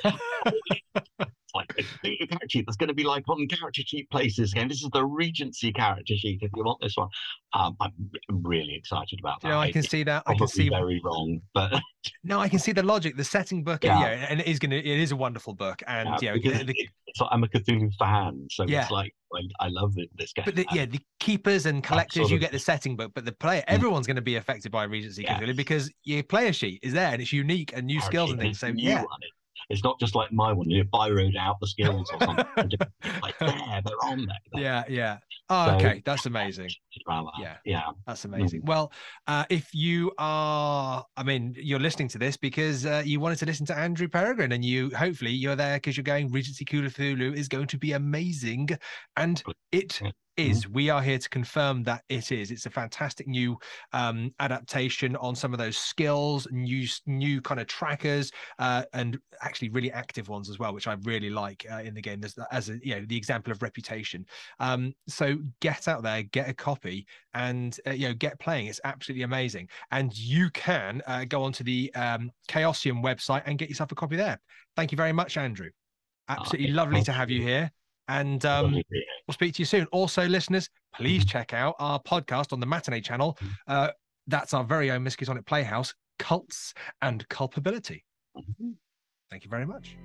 It's 1.20 1.42
like 1.54 1.72
a 1.78 1.84
character 2.28 2.48
sheet 2.50 2.66
that's 2.66 2.78
going 2.78 2.88
to 2.88 2.94
be 2.94 3.04
like 3.04 3.24
on 3.30 3.48
character 3.48 3.82
sheet 3.86 4.10
places 4.10 4.52
again. 4.54 4.68
This 4.68 4.82
is 4.84 4.89
the 4.92 5.06
Regency 5.06 5.72
character 5.72 6.16
sheet 6.16 6.39
if 6.42 6.52
you 6.56 6.63
want 6.63 6.80
this 6.82 6.96
one. 6.98 7.10
Um, 7.54 7.76
I'm 7.80 7.92
really 8.30 8.76
excited 8.76 9.20
about 9.20 9.42
that. 9.42 9.48
You 9.48 9.54
know, 9.54 9.60
I 9.60 9.72
can 9.72 9.80
it's 9.80 9.89
see 9.89 10.04
that. 10.04 10.24
I 10.26 10.36
can 10.36 10.48
see 10.48 10.70
very 10.70 11.00
wrong, 11.04 11.39
but 11.54 11.80
No, 12.24 12.39
I 12.39 12.50
can 12.50 12.60
see 12.60 12.72
the 12.72 12.84
logic. 12.84 13.16
The 13.16 13.24
setting 13.24 13.63
book, 13.63 13.84
Yeah. 13.84 14.00
yeah, 14.00 14.26
and 14.30 14.39
it 14.42 14.48
is 14.48 14.60
gonna. 14.60 14.76
It 14.76 14.86
is 14.86 15.12
a 15.12 15.16
wonderful 15.16 15.54
book, 15.54 15.82
and 15.88 16.10
yeah, 16.22 16.34
you 16.34 16.52
know, 16.52 16.58
the- 16.60 16.66
the- 16.66 16.89
it's 17.08 17.22
like 17.22 17.30
I'm 17.32 17.44
a 17.44 17.48
Cthulhu 17.48 17.94
fan, 17.96 18.48
so 18.50 18.66
Yeah. 18.68 18.82
it's 18.82 18.92
like 18.92 19.13
I, 19.36 19.66
I 19.66 19.68
love 19.70 19.94
it, 19.98 20.10
this 20.16 20.34
game. 20.34 20.46
but 20.46 20.56
the, 20.56 20.66
yeah, 20.72 20.86
the 20.86 21.00
keepers 21.20 21.66
and 21.68 21.84
collectors, 21.84 22.30
you 22.32 22.39
get 22.39 22.52
the 22.52 22.60
setting 22.60 22.96
book, 22.96 23.12
but 23.13 23.24
the 23.26 23.32
player, 23.32 23.63
everyone's 23.68 24.08
going 24.08 24.16
to 24.16 24.22
be 24.22 24.36
affected 24.36 24.72
by 24.72 24.84
Regency 24.84 25.24
Yes. 25.24 25.39
Cthulhu 25.42 25.56
because 25.56 25.92
your 26.04 26.24
player 26.24 26.52
sheet 26.54 26.80
is 26.84 26.94
there 26.94 27.12
and 27.13 27.22
it's 27.22 27.32
unique 27.32 27.72
and 27.76 27.86
new 27.86 28.02
skills 28.02 28.32
and 28.32 28.39
things. 28.39 28.60
So 28.60 28.68
yeah. 28.76 29.04
It's 29.69 29.84
not 29.84 29.99
just 29.99 30.15
like 30.15 30.32
my 30.32 30.52
one, 30.52 30.69
you 30.69 30.84
know, 30.84 30.89
byroed 30.93 31.36
out 31.38 31.60
the 31.60 31.67
skills 31.67 32.10
or 32.13 32.19
something. 32.19 32.45
Like 33.21 33.38
there, 33.39 33.82
they're 33.86 34.04
on 34.06 34.26
there. 34.26 34.62
yeah, 34.62 34.84
yeah. 34.89 35.17
Oh, 35.49 35.67
So- 35.67 35.76
okay, 35.76 36.02
that's 36.06 36.26
amazing. 36.26 36.69
That. 37.06 37.23
Yeah. 37.39 37.56
yeah. 37.65 37.82
That's 38.08 38.26
amazing. 38.26 38.62
Well, 38.65 38.91
uh, 39.28 39.45
if 39.49 39.73
you 39.73 40.12
are, 40.17 41.06
I 41.17 41.23
mean, 41.23 41.54
you're 41.58 41.80
listening 41.80 42.08
to 42.10 42.17
this 42.17 42.38
because 42.38 42.86
uh, 42.86 43.04
you 43.06 43.19
wanted 43.19 43.39
to 43.39 43.45
listen 43.45 43.65
to 43.67 43.78
Andrew 43.78 44.08
Peregrine, 44.08 44.52
and 44.54 44.63
you 44.63 44.89
hopefully 44.95 45.32
you're 45.32 45.56
there 45.56 45.78
because 45.78 45.97
you're 45.97 46.04
going. 46.04 46.32
Regency 46.32 46.65
Cthulhu 46.65 47.36
is 47.36 47.47
going 47.47 47.67
to 47.67 47.78
be 47.78 47.91
amazing, 47.93 48.69
and 49.17 49.43
it 49.71 50.02
Yeah. 50.38 50.46
is. 50.46 50.67
We 50.67 50.89
are 50.89 51.02
here 51.02 51.17
to 51.17 51.30
confirm 51.30 51.84
that 51.84 52.04
it 52.10 52.32
is. 52.32 52.52
It's 52.52 52.65
a 52.65 52.69
fantastic 52.69 53.28
new 53.28 53.58
um, 53.91 54.34
adaptation 54.39 55.15
on 55.17 55.36
some 55.36 55.54
of 55.54 55.60
those 55.60 55.78
skills, 55.78 56.48
new 56.52 56.88
new 57.06 57.41
kind 57.41 57.60
of 57.60 57.67
trackers, 57.67 58.32
uh, 58.60 58.84
and 58.93 59.19
actually 59.41 59.69
really 59.69 59.91
active 59.91 60.30
ones 60.30 60.50
as 60.50 60.60
well, 60.60 60.74
which 60.74 60.88
I 60.88 60.93
really 61.04 61.30
like 61.30 61.65
uh, 61.72 61.78
in 61.78 61.93
the 61.93 62.02
game. 62.02 62.19
There's 62.19 62.38
as 62.52 62.69
a, 62.69 62.80
you 62.86 62.96
know 62.96 63.06
the 63.08 63.17
example 63.17 63.52
of 63.52 63.62
reputation. 63.62 64.26
Um, 64.60 64.93
so 65.08 65.38
get 65.60 65.88
out 65.88 66.04
there, 66.04 66.24
get 66.24 66.50
a 66.50 66.54
copy, 66.54 67.06
and 67.34 67.78
uh, 67.88 67.91
you 67.91 68.08
know 68.08 68.13
get 68.13 68.39
playing. 68.39 68.67
It's 68.67 68.82
absolutely 68.84 69.24
amazing, 69.24 69.69
and 69.91 70.17
you 70.17 70.50
can 70.52 71.02
uh, 71.08 71.26
go 71.26 71.43
onto 71.43 71.63
the 71.63 71.93
um, 71.96 72.32
Chaosium 72.50 73.04
website 73.04 73.43
and 73.46 73.58
get 73.58 73.69
yourself 73.69 73.91
a 73.91 73.96
copy 73.96 74.15
there. 74.15 74.39
Thank 74.76 74.91
you 74.91 74.96
very 74.96 75.13
much, 75.13 75.38
Andrew. 75.38 75.69
Absolutely 76.30 76.67
okay. 76.67 76.74
lovely 76.74 77.04
to 77.04 77.12
have 77.12 77.30
you. 77.30 77.41
here. 77.41 77.72
And 78.08 78.46
um, 78.46 78.66
Lovely 78.66 78.84
to 78.84 78.89
be 78.89 78.98
here. 78.98 79.06
we'll 79.28 79.34
speak 79.34 79.54
to 79.56 79.62
you 79.62 79.66
soon. 79.66 79.86
Also, 79.88 80.28
listeners, 80.28 80.70
please 80.94 81.26
check 81.26 81.54
out 81.54 81.76
our 81.80 82.02
podcast 82.02 82.52
on 82.54 82.60
the 82.60 82.66
Matinee 82.66 83.02
channel. 83.02 83.38
Uh, 83.68 83.89
that's 84.28 84.54
our 84.54 84.63
very 84.63 84.92
own 84.92 85.04
Miskatonic 85.06 85.46
Playhouse, 85.46 85.94
Cults 86.20 86.74
and 87.02 87.28
Culpability. 87.30 88.04
Mhm. 88.38 88.74
Thank 89.30 89.44
you 89.44 89.50
very 89.50 89.66
much. 89.66 89.98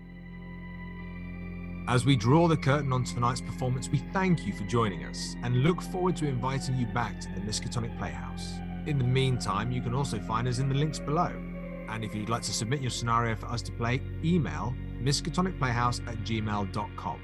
As 1.89 2.05
we 2.05 2.17
draw 2.17 2.49
the 2.49 2.57
curtain 2.57 2.93
on 2.93 3.05
tonight's 3.05 3.41
performance, 3.41 3.89
we 3.89 3.99
thank 4.13 4.47
you 4.47 4.53
for 4.53 4.65
joining 4.65 5.05
us 5.05 5.35
and 5.43 5.63
look 5.63 5.81
forward 5.81 6.17
to 6.17 6.27
inviting 6.27 6.77
you 6.77 6.87
back 6.87 7.19
to 7.21 7.29
the 7.35 7.41
Miskatonic 7.41 7.97
Playhouse. 7.99 8.59
In 8.87 8.99
the 8.99 9.05
meantime, 9.05 9.73
you 9.73 9.81
can 9.81 9.95
also 9.95 10.19
find 10.21 10.47
us 10.47 10.59
in 10.59 10.69
the 10.69 10.75
links 10.75 10.99
below. 10.99 11.33
And 11.89 12.05
if 12.05 12.15
you'd 12.15 12.29
like 12.29 12.43
to 12.43 12.53
submit 12.53 12.83
your 12.83 12.91
scenario 12.91 13.35
for 13.35 13.47
us 13.47 13.63
to 13.63 13.73
play, 13.73 14.03
email 14.23 14.75
miskatonicplayhouse 15.01 16.07
at 16.07 16.17
gmail.com. 16.19 17.21